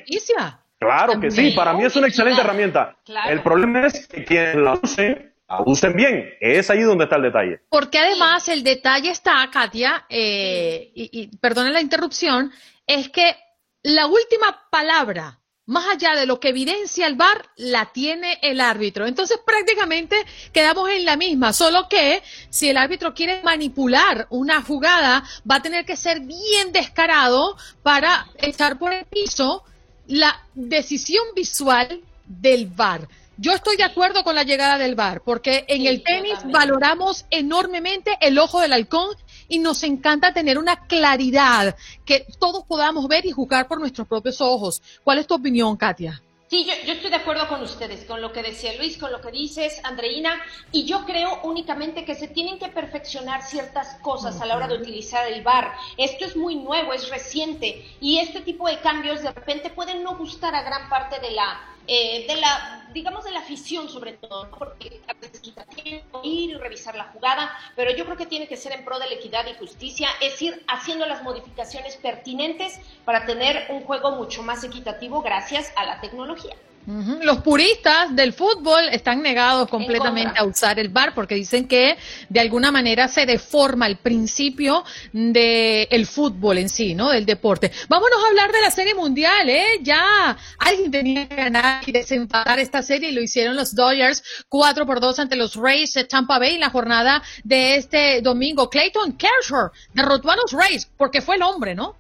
Claro 0.79 1.19
que 1.19 1.29
sí, 1.29 1.51
para 1.51 1.73
mí 1.73 1.83
es 1.83 1.95
una 1.95 2.07
excelente 2.07 2.41
herramienta. 2.41 2.95
El 3.27 3.41
problema 3.41 3.85
es 3.85 4.07
que 4.07 4.23
quienes 4.23 4.55
la 4.55 4.79
usen, 4.81 5.33
la 5.47 5.61
usen 5.65 5.93
bien. 5.93 6.29
Es 6.39 6.69
ahí 6.69 6.81
donde 6.81 7.03
está 7.03 7.17
el 7.17 7.23
detalle. 7.23 7.59
Porque 7.69 7.99
además 7.99 8.47
el 8.47 8.63
detalle 8.63 9.11
está, 9.11 9.47
Katia, 9.51 10.05
eh, 10.09 10.89
y, 10.95 11.09
y 11.11 11.37
perdone 11.37 11.71
la 11.71 11.81
interrupción, 11.81 12.51
es 12.87 13.09
que 13.09 13.35
la 13.83 14.07
última 14.07 14.69
palabra 14.71 15.38
más 15.69 15.85
allá 15.87 16.15
de 16.15 16.25
lo 16.25 16.39
que 16.39 16.49
evidencia 16.49 17.05
el 17.05 17.13
VAR, 17.13 17.47
la 17.55 17.91
tiene 17.93 18.39
el 18.41 18.59
árbitro. 18.59 19.05
Entonces 19.05 19.39
prácticamente 19.45 20.15
quedamos 20.51 20.89
en 20.89 21.05
la 21.05 21.15
misma, 21.15 21.53
solo 21.53 21.87
que 21.87 22.23
si 22.49 22.69
el 22.69 22.77
árbitro 22.77 23.13
quiere 23.13 23.43
manipular 23.43 24.25
una 24.31 24.63
jugada, 24.63 25.23
va 25.49 25.57
a 25.57 25.61
tener 25.61 25.85
que 25.85 25.95
ser 25.95 26.21
bien 26.21 26.71
descarado 26.71 27.55
para 27.83 28.27
echar 28.39 28.79
por 28.79 28.93
el 28.93 29.05
piso 29.05 29.63
la 30.07 30.43
decisión 30.55 31.23
visual 31.35 32.01
del 32.25 32.65
VAR. 32.65 33.07
Yo 33.37 33.51
estoy 33.53 33.77
de 33.77 33.83
acuerdo 33.83 34.23
con 34.23 34.33
la 34.33 34.43
llegada 34.43 34.79
del 34.79 34.95
VAR, 34.95 35.21
porque 35.21 35.65
en 35.67 35.85
el 35.85 36.01
tenis 36.01 36.39
valoramos 36.45 37.25
enormemente 37.29 38.17
el 38.21 38.39
ojo 38.39 38.59
del 38.59 38.73
halcón 38.73 39.15
y 39.49 39.59
nos 39.59 39.83
encanta 39.83 40.33
tener 40.33 40.57
una 40.57 40.87
claridad 40.87 41.75
que 42.05 42.25
todos 42.39 42.63
podamos 42.63 43.07
ver 43.07 43.25
y 43.25 43.31
juzgar 43.31 43.67
por 43.67 43.79
nuestros 43.79 44.07
propios 44.07 44.39
ojos. 44.39 44.81
¿Cuál 45.03 45.19
es 45.19 45.27
tu 45.27 45.33
opinión, 45.33 45.75
Katia? 45.75 46.21
Sí, 46.49 46.65
yo, 46.65 46.93
estoy 46.93 47.11
de 47.11 47.17
acuerdo 47.17 47.47
con 47.47 47.61
ustedes, 47.61 48.05
con 48.05 48.21
lo 48.21 48.33
que 48.33 48.41
decía 48.41 48.75
Luis, 48.75 48.97
con 48.97 49.11
lo 49.11 49.21
que 49.21 49.29
dices, 49.29 49.79
Andreina, 49.83 50.41
y 50.71 50.85
yo 50.85 51.05
creo 51.05 51.41
únicamente 51.43 52.05
que 52.05 52.15
se 52.15 52.27
tienen 52.27 52.57
que 52.57 52.69
perfeccionar 52.69 53.43
ciertas 53.43 53.99
cosas 54.01 54.41
a 54.41 54.47
la 54.47 54.55
hora 54.55 54.67
de 54.67 54.77
utilizar 54.77 55.31
el 55.31 55.43
bar. 55.43 55.75
Esto 55.95 56.25
es 56.25 56.35
muy 56.35 56.55
nuevo, 56.55 56.91
es 56.91 57.07
reciente, 57.09 57.85
y 58.01 58.17
este 58.17 58.41
tipo 58.41 58.67
de 58.67 58.79
cambios 58.79 59.21
de 59.21 59.31
repente 59.31 59.69
pueden 59.69 60.01
no 60.01 60.17
gustar 60.17 60.55
a 60.55 60.63
gran 60.63 60.89
parte 60.89 61.19
de 61.19 61.31
la 61.31 61.69
eh, 61.91 62.27
de 62.27 62.35
la, 62.35 62.87
digamos, 62.93 63.23
de 63.23 63.31
la 63.31 63.39
afición 63.39 63.89
sobre 63.89 64.13
todo, 64.13 64.47
porque 64.51 65.01
a 65.07 65.13
veces 65.15 65.39
quita 65.39 65.63
tiempo 65.63 65.68
ir 65.89 66.03
y 66.51 66.53
revisar 66.53 66.95
la 66.95 67.05
jugada, 67.05 67.51
pero 67.75 67.91
yo 67.91 68.05
creo 68.05 68.17
que 68.17 68.25
tiene 68.25 68.47
que 68.47 68.57
ser 68.57 68.71
en 68.73 68.85
pro 68.85 68.99
de 68.99 69.07
la 69.07 69.15
equidad 69.15 69.45
y 69.47 69.55
justicia, 69.55 70.09
es 70.21 70.41
ir 70.41 70.63
haciendo 70.67 71.05
las 71.05 71.23
modificaciones 71.23 71.97
pertinentes 71.97 72.79
para 73.05 73.25
tener 73.25 73.65
un 73.69 73.81
juego 73.83 74.11
mucho 74.11 74.43
más 74.43 74.63
equitativo 74.63 75.21
gracias 75.21 75.71
a 75.75 75.85
la 75.85 76.01
tecnología. 76.01 76.55
Los 77.21 77.41
puristas 77.41 78.15
del 78.15 78.33
fútbol 78.33 78.89
están 78.91 79.21
negados 79.21 79.69
completamente 79.69 80.39
a 80.39 80.43
usar 80.43 80.79
el 80.79 80.89
VAR 80.89 81.13
porque 81.13 81.35
dicen 81.35 81.67
que 81.67 81.97
de 82.29 82.39
alguna 82.39 82.71
manera 82.71 83.07
se 83.07 83.25
deforma 83.25 83.85
el 83.85 83.97
principio 83.97 84.83
del 85.13 86.07
fútbol 86.07 86.57
en 86.57 86.69
sí, 86.69 86.95
¿no? 86.95 87.09
Del 87.09 87.25
deporte. 87.25 87.71
Vámonos 87.87 88.17
a 88.23 88.27
hablar 88.29 88.51
de 88.51 88.61
la 88.61 88.71
Serie 88.71 88.95
Mundial, 88.95 89.49
¿eh? 89.49 89.79
Ya 89.81 90.35
alguien 90.57 90.89
tenía 90.89 91.27
que 91.27 91.35
ganar 91.35 91.83
y 91.87 91.91
desempatar 91.91 92.59
esta 92.59 92.81
serie 92.81 93.09
y 93.09 93.13
lo 93.13 93.21
hicieron 93.21 93.55
los 93.55 93.75
Dodgers 93.75 94.23
4 94.47 94.85
por 94.85 94.99
2 94.99 95.19
ante 95.19 95.35
los 95.35 95.55
Rays 95.55 95.93
de 95.93 96.05
Tampa 96.05 96.39
Bay 96.39 96.55
en 96.55 96.61
la 96.61 96.69
jornada 96.69 97.21
de 97.43 97.75
este 97.75 98.21
domingo. 98.21 98.69
Clayton 98.69 99.13
Kershaw 99.13 99.69
derrotó 99.93 100.31
a 100.31 100.37
los 100.37 100.51
Rays 100.51 100.89
porque 100.97 101.21
fue 101.21 101.35
el 101.35 101.43
hombre, 101.43 101.75
¿no? 101.75 101.95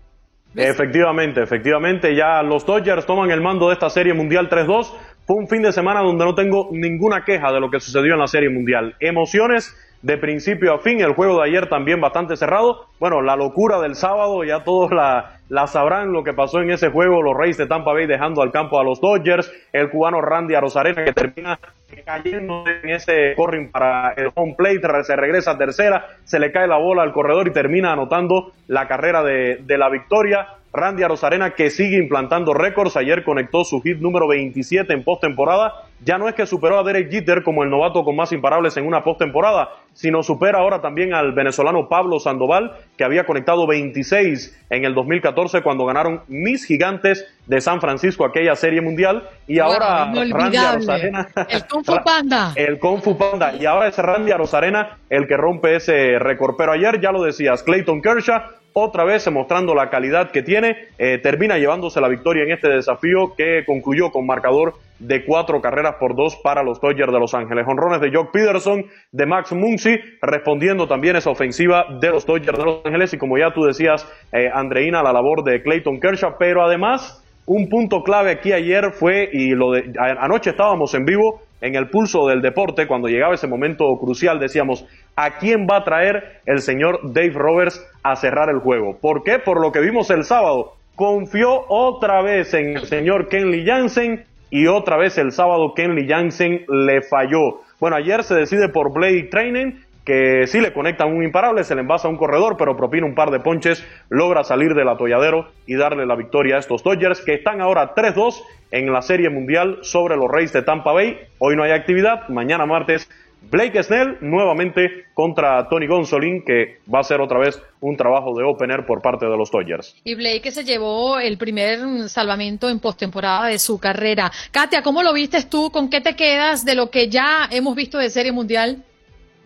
Efectivamente, 0.55 1.41
efectivamente, 1.41 2.15
ya 2.15 2.41
los 2.41 2.65
Dodgers 2.65 3.05
toman 3.05 3.29
el 3.31 3.41
mando 3.41 3.67
de 3.67 3.73
esta 3.73 3.89
Serie 3.89 4.13
Mundial 4.13 4.49
3-2. 4.49 4.93
Fue 5.25 5.35
un 5.35 5.47
fin 5.47 5.61
de 5.61 5.71
semana 5.71 6.01
donde 6.01 6.25
no 6.25 6.33
tengo 6.33 6.69
ninguna 6.71 7.23
queja 7.23 7.51
de 7.51 7.59
lo 7.59 7.69
que 7.69 7.79
sucedió 7.79 8.13
en 8.13 8.19
la 8.19 8.27
Serie 8.27 8.49
Mundial. 8.49 8.95
Emociones 8.99 9.75
de 10.01 10.17
principio 10.17 10.73
a 10.73 10.79
fin, 10.79 11.01
el 11.01 11.13
juego 11.13 11.37
de 11.37 11.49
ayer 11.49 11.67
también 11.67 12.01
bastante 12.01 12.35
cerrado. 12.35 12.87
Bueno, 12.99 13.21
la 13.21 13.35
locura 13.35 13.79
del 13.79 13.95
sábado, 13.95 14.43
ya 14.43 14.63
todos 14.63 14.91
la, 14.91 15.39
la 15.49 15.67
sabrán 15.67 16.13
lo 16.13 16.23
que 16.23 16.33
pasó 16.33 16.61
en 16.61 16.71
ese 16.71 16.89
juego, 16.89 17.21
los 17.21 17.37
Reyes 17.37 17.57
de 17.57 17.67
Tampa 17.67 17.93
Bay 17.93 18.07
dejando 18.07 18.41
al 18.41 18.51
campo 18.51 18.79
a 18.79 18.83
los 18.83 19.01
Dodgers, 19.01 19.51
el 19.73 19.89
cubano 19.89 20.21
Randy 20.21 20.55
Arozarena 20.55 21.03
que 21.03 21.13
termina 21.13 21.59
cayendo 22.05 22.63
en 22.67 22.89
ese 22.89 23.33
corring 23.35 23.71
para 23.71 24.13
el 24.13 24.31
home 24.33 24.55
plate, 24.57 25.03
se 25.03 25.15
regresa 25.15 25.51
a 25.51 25.57
tercera, 25.57 26.07
se 26.23 26.39
le 26.39 26.51
cae 26.51 26.67
la 26.67 26.77
bola 26.77 27.03
al 27.03 27.13
corredor 27.13 27.47
y 27.47 27.51
termina 27.51 27.93
anotando 27.93 28.53
la 28.67 28.87
carrera 28.87 29.23
de, 29.23 29.57
de 29.63 29.77
la 29.77 29.89
victoria. 29.89 30.58
Randy 30.71 31.03
Arozarena 31.03 31.51
que 31.51 31.71
sigue 31.71 31.97
implantando 31.97 32.53
récords, 32.53 32.95
ayer 32.95 33.23
conectó 33.23 33.63
su 33.63 33.81
hit 33.81 33.97
número 33.99 34.27
27 34.27 34.93
en 34.93 35.03
postemporada, 35.03 35.73
ya 36.03 36.17
no 36.17 36.29
es 36.29 36.35
que 36.35 36.45
superó 36.45 36.79
a 36.79 36.83
Derek 36.83 37.11
Jeter 37.11 37.43
como 37.43 37.63
el 37.63 37.69
novato 37.69 38.03
con 38.03 38.15
más 38.15 38.31
imparables 38.31 38.77
en 38.77 38.85
una 38.85 39.03
postemporada, 39.03 39.69
sino 39.93 40.23
supera 40.23 40.59
ahora 40.59 40.81
también 40.81 41.13
al 41.13 41.33
venezolano 41.33 41.89
Pablo 41.89 42.19
Sandoval, 42.19 42.73
que 42.97 43.03
había 43.03 43.25
conectado 43.25 43.67
26 43.67 44.65
en 44.69 44.85
el 44.85 44.93
2014 44.93 45.61
cuando 45.61 45.85
ganaron 45.85 46.21
mis 46.27 46.65
gigantes 46.65 47.25
de 47.47 47.59
San 47.59 47.81
Francisco 47.81 48.23
aquella 48.23 48.55
serie 48.55 48.79
mundial. 48.79 49.27
Y 49.47 49.59
ahora 49.59 50.05
Randy 50.05 50.57
Arozarena 50.57 51.27
el 51.49 51.67
Kung 51.67 51.83
Fu 51.83 51.95
Panda. 52.03 52.53
El 52.55 52.79
Kung 52.79 53.01
Fu 53.01 53.17
Panda. 53.17 53.55
Y 53.55 53.65
ahora 53.65 53.87
es 53.87 53.97
Randy 53.97 54.31
Arozarena 54.31 54.99
el 55.09 55.27
que 55.27 55.35
rompe 55.35 55.75
ese 55.75 56.19
récord. 56.19 56.55
Pero 56.57 56.71
ayer 56.71 57.01
ya 57.01 57.11
lo 57.11 57.23
decías 57.23 57.63
Clayton 57.63 58.01
Kershaw 58.01 58.41
otra 58.73 59.03
vez 59.03 59.29
mostrando 59.31 59.75
la 59.75 59.89
calidad 59.89 60.31
que 60.31 60.43
tiene, 60.43 60.87
eh, 60.97 61.17
termina 61.17 61.57
llevándose 61.57 62.01
la 62.01 62.07
victoria 62.07 62.43
en 62.43 62.51
este 62.51 62.69
desafío 62.69 63.33
que 63.35 63.63
concluyó 63.65 64.11
con 64.11 64.25
marcador 64.25 64.75
de 64.99 65.23
cuatro 65.25 65.61
carreras 65.61 65.95
por 65.95 66.15
dos 66.15 66.35
para 66.35 66.61
los 66.61 66.81
Dodgers 66.81 67.11
de 67.11 67.19
Los 67.19 67.33
Ángeles. 67.33 67.65
Honrones 67.67 68.01
de 68.01 68.11
Jock 68.13 68.31
Peterson, 68.31 68.85
de 69.11 69.25
Max 69.25 69.51
Muncy, 69.53 69.99
respondiendo 70.21 70.87
también 70.87 71.15
esa 71.15 71.29
ofensiva 71.29 71.85
de 71.99 72.09
los 72.09 72.25
Dodgers 72.25 72.57
de 72.57 72.65
Los 72.65 72.85
Ángeles 72.85 73.13
y 73.13 73.17
como 73.17 73.37
ya 73.37 73.53
tú 73.53 73.63
decías, 73.63 74.07
eh, 74.31 74.49
Andreina, 74.53 75.01
la 75.01 75.13
labor 75.13 75.43
de 75.43 75.61
Clayton 75.63 75.99
Kershaw, 75.99 76.35
pero 76.37 76.63
además 76.63 77.23
un 77.45 77.67
punto 77.67 78.03
clave 78.03 78.31
aquí 78.31 78.53
ayer 78.53 78.91
fue, 78.91 79.27
y 79.31 79.55
lo 79.55 79.71
de, 79.71 79.91
anoche 79.97 80.51
estábamos 80.51 80.93
en 80.93 81.05
vivo 81.05 81.41
en 81.61 81.75
el 81.75 81.89
pulso 81.89 82.27
del 82.27 82.41
deporte, 82.41 82.87
cuando 82.87 83.07
llegaba 83.07 83.35
ese 83.35 83.47
momento 83.47 83.85
crucial, 83.99 84.39
decíamos, 84.39 84.85
¿a 85.15 85.37
quién 85.37 85.67
va 85.69 85.77
a 85.77 85.83
traer 85.83 86.41
el 86.45 86.61
señor 86.61 86.99
Dave 87.13 87.33
Roberts 87.33 87.85
a 88.03 88.15
cerrar 88.15 88.49
el 88.49 88.59
juego? 88.59 88.97
¿Por 88.99 89.23
qué? 89.23 89.39
Por 89.39 89.61
lo 89.61 89.71
que 89.71 89.81
vimos 89.81 90.09
el 90.09 90.23
sábado. 90.23 90.73
Confió 90.95 91.65
otra 91.67 92.21
vez 92.21 92.53
en 92.53 92.77
el 92.77 92.85
señor 92.85 93.27
Kenley 93.29 93.65
Jansen 93.65 94.25
y 94.49 94.67
otra 94.67 94.97
vez 94.97 95.17
el 95.17 95.31
sábado 95.31 95.73
Kenley 95.73 96.07
Jansen 96.07 96.65
le 96.67 97.01
falló. 97.01 97.61
Bueno, 97.79 97.95
ayer 97.95 98.23
se 98.23 98.35
decide 98.35 98.69
por 98.69 98.91
Blade 98.91 99.29
Training 99.31 99.73
que 100.09 100.47
sí 100.47 100.59
le 100.59 100.73
conectan 100.73 101.15
un 101.15 101.23
imparable, 101.23 101.63
se 101.63 101.75
le 101.75 101.81
envasa 101.81 102.07
a 102.07 102.09
un 102.09 102.17
corredor, 102.17 102.57
pero 102.57 102.75
propina 102.75 103.05
un 103.05 103.13
par 103.13 103.29
de 103.29 103.39
ponches, 103.39 103.85
logra 104.09 104.43
salir 104.43 104.73
del 104.73 104.89
atolladero 104.89 105.51
y 105.67 105.75
darle 105.75 106.07
la 106.07 106.15
victoria 106.15 106.55
a 106.55 106.59
estos 106.59 106.81
Dodgers, 106.81 107.21
que 107.21 107.35
están 107.35 107.61
ahora 107.61 107.93
3-2 107.93 108.41
en 108.71 108.91
la 108.91 109.03
Serie 109.03 109.29
Mundial 109.29 109.77
sobre 109.83 110.15
los 110.15 110.27
Reyes 110.27 110.51
de 110.51 110.63
Tampa 110.63 110.93
Bay. 110.93 111.15
Hoy 111.37 111.55
no 111.55 111.61
hay 111.61 111.73
actividad, 111.73 112.27
mañana 112.27 112.65
martes 112.65 113.07
Blake 113.51 113.83
Snell 113.83 114.17
nuevamente 114.21 115.05
contra 115.13 115.69
Tony 115.69 115.85
Gonsolin, 115.85 116.43
que 116.43 116.79
va 116.91 117.01
a 117.01 117.03
ser 117.03 117.21
otra 117.21 117.37
vez 117.37 117.61
un 117.79 117.95
trabajo 117.95 118.35
de 118.35 118.43
opener 118.43 118.87
por 118.87 119.03
parte 119.03 119.27
de 119.27 119.37
los 119.37 119.51
Dodgers. 119.51 119.95
Y 120.03 120.15
Blake 120.15 120.49
se 120.49 120.63
llevó 120.63 121.19
el 121.19 121.37
primer 121.37 122.09
salvamento 122.09 122.67
en 122.67 122.79
postemporada 122.79 123.45
de 123.45 123.59
su 123.59 123.79
carrera. 123.79 124.31
Katia, 124.51 124.81
¿cómo 124.81 125.03
lo 125.03 125.13
viste 125.13 125.43
tú? 125.43 125.69
¿Con 125.69 125.87
qué 125.87 126.01
te 126.01 126.15
quedas 126.15 126.65
de 126.65 126.73
lo 126.73 126.89
que 126.89 127.09
ya 127.09 127.47
hemos 127.51 127.75
visto 127.75 127.99
de 127.99 128.09
Serie 128.09 128.31
Mundial? 128.31 128.83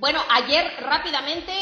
Bueno, 0.04 0.20
ayer 0.32 0.70
rápidamente 0.82 1.54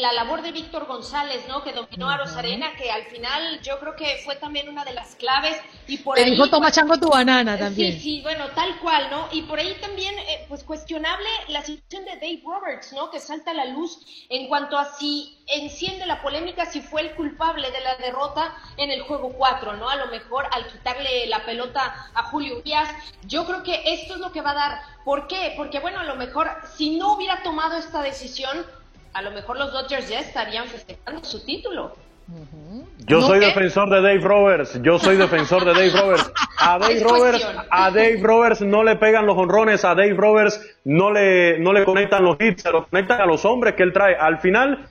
la 0.00 0.14
labor 0.14 0.40
de 0.40 0.52
Víctor 0.52 0.86
González, 0.86 1.44
¿no? 1.48 1.62
Que 1.62 1.74
dominó 1.74 2.08
a 2.08 2.16
Rosarena, 2.16 2.72
que 2.74 2.90
al 2.90 3.04
final 3.04 3.60
yo 3.60 3.78
creo 3.78 3.94
que 3.94 4.22
fue 4.24 4.36
también 4.36 4.70
una 4.70 4.86
de 4.86 4.94
las 4.94 5.16
claves 5.16 5.60
y 5.86 5.98
por 5.98 6.18
ahí. 6.18 6.30
dijo 6.30 6.48
toma 6.48 6.72
chango 6.72 6.96
tu 6.98 7.10
banana 7.10 7.58
también. 7.58 7.92
Sí, 7.92 8.00
sí, 8.00 8.20
bueno, 8.22 8.46
tal 8.54 8.78
cual, 8.78 9.10
¿no? 9.10 9.28
Y 9.32 9.42
por 9.42 9.58
ahí 9.58 9.76
también, 9.82 10.18
eh, 10.18 10.46
pues 10.48 10.64
cuestionable 10.64 11.28
la 11.48 11.62
situación 11.62 12.06
de 12.06 12.12
Dave 12.12 12.40
Roberts, 12.42 12.94
¿no? 12.94 13.10
Que 13.10 13.20
salta 13.20 13.50
a 13.50 13.54
la 13.54 13.66
luz 13.66 13.98
en 14.30 14.48
cuanto 14.48 14.78
a 14.78 14.94
si 14.94 15.39
enciende 15.52 16.06
la 16.06 16.22
polémica 16.22 16.66
si 16.66 16.80
fue 16.80 17.02
el 17.02 17.14
culpable 17.14 17.70
de 17.70 17.80
la 17.80 17.96
derrota 17.96 18.54
en 18.76 18.90
el 18.90 19.02
juego 19.02 19.32
4, 19.32 19.76
¿no? 19.76 19.88
A 19.88 19.96
lo 19.96 20.06
mejor 20.08 20.46
al 20.52 20.66
quitarle 20.66 21.26
la 21.26 21.44
pelota 21.44 21.94
a 22.14 22.22
Julio 22.24 22.60
Díaz. 22.62 22.88
Yo 23.26 23.44
creo 23.46 23.62
que 23.62 23.80
esto 23.86 24.14
es 24.14 24.20
lo 24.20 24.32
que 24.32 24.42
va 24.42 24.52
a 24.52 24.54
dar. 24.54 24.80
¿Por 25.04 25.26
qué? 25.26 25.54
Porque, 25.56 25.80
bueno, 25.80 26.00
a 26.00 26.04
lo 26.04 26.16
mejor 26.16 26.48
si 26.76 26.96
no 26.96 27.14
hubiera 27.14 27.42
tomado 27.42 27.76
esta 27.76 28.02
decisión, 28.02 28.64
a 29.12 29.22
lo 29.22 29.30
mejor 29.32 29.58
los 29.58 29.72
Dodgers 29.72 30.08
ya 30.08 30.20
estarían 30.20 30.66
festejando 30.66 31.24
su 31.24 31.44
título. 31.44 31.94
Yo 33.06 33.22
soy 33.22 33.40
defensor 33.40 33.90
de 33.90 34.00
Dave 34.00 34.20
Roberts, 34.20 34.80
yo 34.82 34.98
soy 34.98 35.16
defensor 35.16 35.64
de 35.64 35.72
Dave 35.72 35.90
Roberts. 35.90 36.32
A 36.58 36.78
Dave 36.78 37.00
Roberts, 37.02 37.46
a 37.70 37.90
Dave 37.90 38.20
Roberts 38.22 38.60
no 38.60 38.84
le 38.84 38.96
pegan 38.96 39.26
los 39.26 39.36
honrones, 39.36 39.84
a 39.84 39.94
Dave 39.96 40.14
Roberts 40.14 40.60
no 40.84 41.10
le, 41.10 41.58
no 41.58 41.72
le 41.72 41.84
conectan 41.84 42.22
los 42.22 42.36
hits, 42.40 42.62
se 42.62 42.70
lo 42.70 42.86
conectan 42.86 43.20
a 43.20 43.26
los 43.26 43.44
hombres 43.44 43.74
que 43.74 43.82
él 43.82 43.92
trae. 43.92 44.14
Al 44.14 44.38
final, 44.38 44.88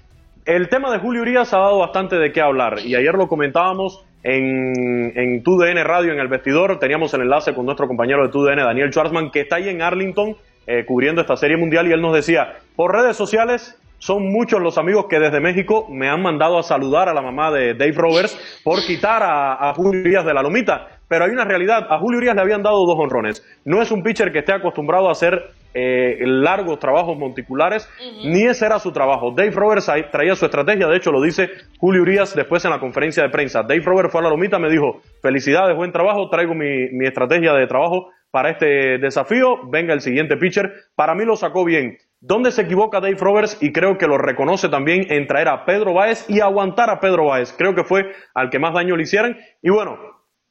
el 0.50 0.68
tema 0.68 0.92
de 0.92 0.98
Julio 0.98 1.22
Urias 1.22 1.54
ha 1.54 1.60
dado 1.60 1.78
bastante 1.78 2.16
de 2.16 2.32
qué 2.32 2.42
hablar 2.42 2.80
y 2.84 2.96
ayer 2.96 3.14
lo 3.14 3.28
comentábamos 3.28 4.04
en, 4.24 5.14
en 5.16 5.44
TUDN 5.44 5.84
Radio, 5.84 6.12
en 6.12 6.20
el 6.20 6.28
vestidor. 6.28 6.80
Teníamos 6.80 7.14
el 7.14 7.22
enlace 7.22 7.54
con 7.54 7.66
nuestro 7.66 7.88
compañero 7.88 8.24
de 8.24 8.32
TUDN, 8.32 8.58
Daniel 8.58 8.90
Schwarzman, 8.90 9.30
que 9.30 9.42
está 9.42 9.58
ahí 9.58 9.70
en 9.70 9.84
Arlington 9.84 10.36
eh, 10.66 10.86
cubriendo 10.86 11.22
esta 11.22 11.38
serie 11.38 11.56
mundial 11.56 11.88
y 11.88 11.92
él 11.92 12.02
nos 12.02 12.16
decía, 12.16 12.58
por 12.76 12.96
redes 12.96 13.16
sociales 13.16 13.80
son 14.00 14.32
muchos 14.32 14.60
los 14.60 14.80
amigos 14.80 15.06
que 15.08 15.20
desde 15.20 15.40
México 15.40 15.86
me 15.88 16.10
han 16.10 16.24
mandado 16.24 16.58
a 16.58 16.64
saludar 16.64 17.10
a 17.10 17.14
la 17.14 17.22
mamá 17.22 17.52
de 17.52 17.76
Dave 17.76 17.94
Roberts 17.94 18.62
por 18.64 18.82
quitar 18.82 19.22
a, 19.24 19.72
Julio 19.76 20.02
Urias 20.02 20.26
de 20.26 20.34
la 20.34 20.42
lomita. 20.42 20.88
Pero 21.08 21.26
hay 21.26 21.32
una 21.32 21.46
realidad, 21.46 21.86
a 21.92 22.00
Julio 22.00 22.18
Urias 22.18 22.36
le 22.36 22.42
habían 22.42 22.64
dado 22.64 22.86
dos 22.88 22.98
honrones. 22.98 23.46
No 23.66 23.84
es 23.84 23.92
un 23.92 24.02
pitcher 24.02 24.32
que 24.32 24.40
esté 24.40 24.54
acostumbrado 24.54 25.10
a 25.10 25.12
hacer 25.12 25.52
eh, 25.74 26.18
largos 26.26 26.80
trabajos 26.80 27.18
monticulares, 27.18 27.90
ni 28.24 28.44
ese 28.44 28.66
era 28.66 28.80
su 28.80 28.92
trabajo. 28.92 29.32
Dave 29.32 29.52
Roberts 29.52 29.92
traía 30.12 30.36
su 30.36 30.46
estrategia, 30.46 30.88
de 30.88 30.98
hecho 30.98 31.12
lo 31.12 31.22
dice 31.22 31.50
Julio 31.78 32.02
Urias 32.02 32.36
después 32.36 32.64
en 32.66 32.72
la 32.72 32.80
conferencia 32.80 33.24
de 33.24 33.30
prensa. 33.30 33.64
Dave 33.64 33.82
Roberts 33.82 34.12
fue 34.12 34.22
a 34.22 34.24
la 34.26 34.30
lomita, 34.30 34.60
me 34.60 34.70
dijo, 34.70 35.02
felicidades, 35.22 35.76
buen 35.76 35.92
trabajo, 35.92 36.30
traigo 36.30 36.54
mi, 36.54 36.90
mi 36.92 37.06
estrategia 37.06 37.54
de 37.54 37.68
trabajo 37.68 38.10
para 38.32 38.52
este 38.52 39.00
desafío, 39.00 39.68
venga 39.70 39.94
el 39.94 40.02
siguiente 40.02 40.38
pitcher. 40.38 40.72
Para 40.96 41.16
mí 41.16 41.26
lo 41.26 41.36
sacó 41.36 41.66
bien. 41.66 41.98
¿Dónde 42.22 42.52
se 42.52 42.64
equivoca 42.64 43.00
Dave 43.00 43.18
Roberts? 43.18 43.58
Y 43.62 43.72
creo 43.72 43.98
que 43.98 44.06
lo 44.06 44.18
reconoce 44.18 44.70
también 44.70 45.06
en 45.10 45.26
traer 45.26 45.48
a 45.48 45.66
Pedro 45.66 45.94
Báez 45.94 46.30
y 46.30 46.42
aguantar 46.42 46.90
a 46.90 47.00
Pedro 47.00 47.26
Báez. 47.26 47.54
Creo 47.58 47.76
que 47.76 47.84
fue 47.84 48.12
al 48.34 48.50
que 48.50 48.60
más 48.60 48.74
daño 48.74 48.98
le 48.98 49.04
hicieron. 49.04 49.38
Y 49.62 49.70
bueno, 49.70 49.98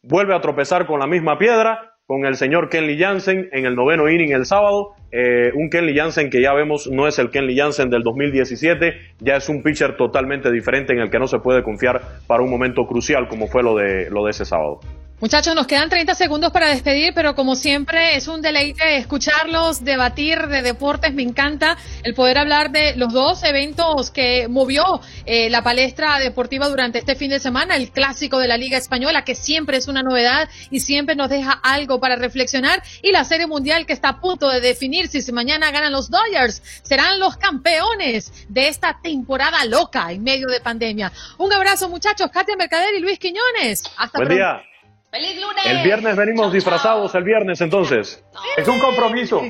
vuelve 0.03 0.35
a 0.35 0.41
tropezar 0.41 0.87
con 0.87 0.99
la 0.99 1.07
misma 1.07 1.39
piedra, 1.39 1.98
con 2.09 2.25
el 2.25 2.37
señor 2.37 2.71
Kenley 2.71 2.99
Jansen 2.99 3.51
en 3.53 3.67
el 3.67 3.77
noveno 3.77 4.09
inning 4.09 4.33
el 4.33 4.47
sábado. 4.47 4.95
Eh, 5.13 5.53
un 5.55 5.69
Kenley 5.69 5.95
Jansen 5.95 6.31
que 6.31 6.41
ya 6.41 6.55
vemos 6.55 6.89
no 6.91 7.07
es 7.07 7.19
el 7.19 7.29
Kenley 7.29 7.55
Jansen 7.55 7.91
del 7.91 8.03
2017, 8.03 8.95
ya 9.21 9.37
es 9.37 9.51
un 9.51 9.63
pitcher 9.63 9.95
totalmente 9.99 10.51
diferente 10.51 10.95
en 10.95 11.01
el 11.01 11.11
que 11.11 11.19
no 11.19 11.27
se 11.27 11.39
puede 11.39 11.63
confiar 11.63 12.01
para 12.27 12.43
un 12.43 12.49
momento 12.49 12.87
crucial 12.87 13.29
como 13.29 13.47
fue 13.47 13.63
lo 13.63 13.77
de, 13.77 14.09
lo 14.09 14.25
de 14.25 14.31
ese 14.31 14.47
sábado. 14.47 14.81
Muchachos, 15.21 15.57
nos 15.57 15.67
quedan 15.67 15.89
30 15.89 16.15
segundos 16.15 16.53
para 16.53 16.69
despedir, 16.69 17.13
pero 17.13 17.35
como 17.35 17.57
siempre 17.57 18.15
es 18.15 18.29
un 18.29 18.41
deleite 18.41 18.99
escucharlos, 18.99 19.83
debatir 19.83 20.47
de 20.47 20.63
deportes. 20.63 21.13
Me 21.13 21.25
encanta 21.25 21.77
el 22.05 22.15
poder 22.15 22.39
hablar 22.39 22.71
de 22.71 22.95
los 22.95 23.13
dos 23.13 23.43
eventos 23.43 24.13
que 24.13 24.47
movió 24.47 25.01
eh, 25.27 25.51
la 25.51 25.65
palestra 25.65 26.21
deportiva 26.21 26.69
durante 26.69 27.01
este 27.01 27.17
fin 27.17 27.31
de 27.31 27.41
semana, 27.41 27.75
el 27.75 27.91
clásico 27.91 28.39
de 28.39 28.47
la 28.47 28.57
Liga 28.57 28.79
Española, 28.79 29.25
que 29.25 29.35
siempre 29.35 29.79
es 29.79 29.89
una 29.89 30.05
novedad 30.05 30.49
y 30.71 30.79
siempre 30.79 31.17
nos 31.17 31.31
deja 31.31 31.51
algo 31.65 31.99
para 31.99 32.15
reflexionar, 32.15 32.81
y 33.03 33.11
la 33.11 33.25
Serie 33.25 33.49
Mundial 33.49 33.87
que 33.87 33.95
está 33.95 34.11
a 34.11 34.21
punto 34.21 34.49
de 34.49 34.61
definir 34.61 35.09
si 35.09 35.33
mañana 35.33 35.73
ganan 35.73 35.91
los 35.91 36.11
Dodgers, 36.11 36.63
serán 36.83 37.19
los 37.19 37.37
campeones 37.39 38.47
de 38.49 38.69
esta 38.69 39.01
temporada 39.03 39.65
loca 39.65 40.13
en 40.13 40.23
medio 40.23 40.47
de 40.47 40.61
pandemia. 40.61 41.11
Un 41.39 41.53
abrazo 41.53 41.89
muchachos, 41.89 42.31
Katia 42.31 42.55
Mercader 42.55 42.95
y 42.95 43.01
Luis 43.01 43.19
Quiñones. 43.19 43.83
Hasta 43.97 44.19
Buen 44.21 44.29
Día. 44.29 44.68
¡Feliz 45.11 45.41
lunes! 45.41 45.65
El 45.65 45.83
viernes 45.83 46.17
venimos 46.17 46.53
disfrazados, 46.53 47.15
el 47.15 47.25
viernes 47.25 47.61
entonces. 47.61 48.23
Es 48.57 48.69
un 48.69 48.79
compromiso. 48.79 49.43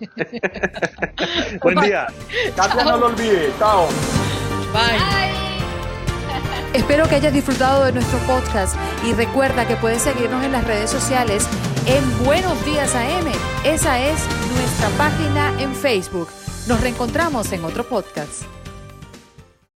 Buen 1.62 1.80
día. 1.80 2.06
Katia, 2.56 2.84
no 2.84 2.96
lo 2.96 3.06
olvide. 3.06 3.52
Chao. 3.58 3.86
Bye. 4.72 5.24
Espero 6.72 7.08
que 7.08 7.14
hayas 7.14 7.32
disfrutado 7.32 7.84
de 7.84 7.92
nuestro 7.92 8.18
podcast 8.26 8.76
y 9.04 9.12
recuerda 9.12 9.68
que 9.68 9.76
puedes 9.76 10.02
seguirnos 10.02 10.44
en 10.44 10.50
las 10.50 10.66
redes 10.66 10.90
sociales 10.90 11.48
en 11.86 12.24
Buenos 12.24 12.64
Días 12.64 12.92
AM. 12.96 13.30
Esa 13.64 14.00
es 14.00 14.26
nuestra 14.56 14.88
página 14.98 15.54
en 15.60 15.72
Facebook. 15.72 16.28
Nos 16.66 16.80
reencontramos 16.80 17.52
en 17.52 17.64
otro 17.64 17.84
podcast. 17.84 18.42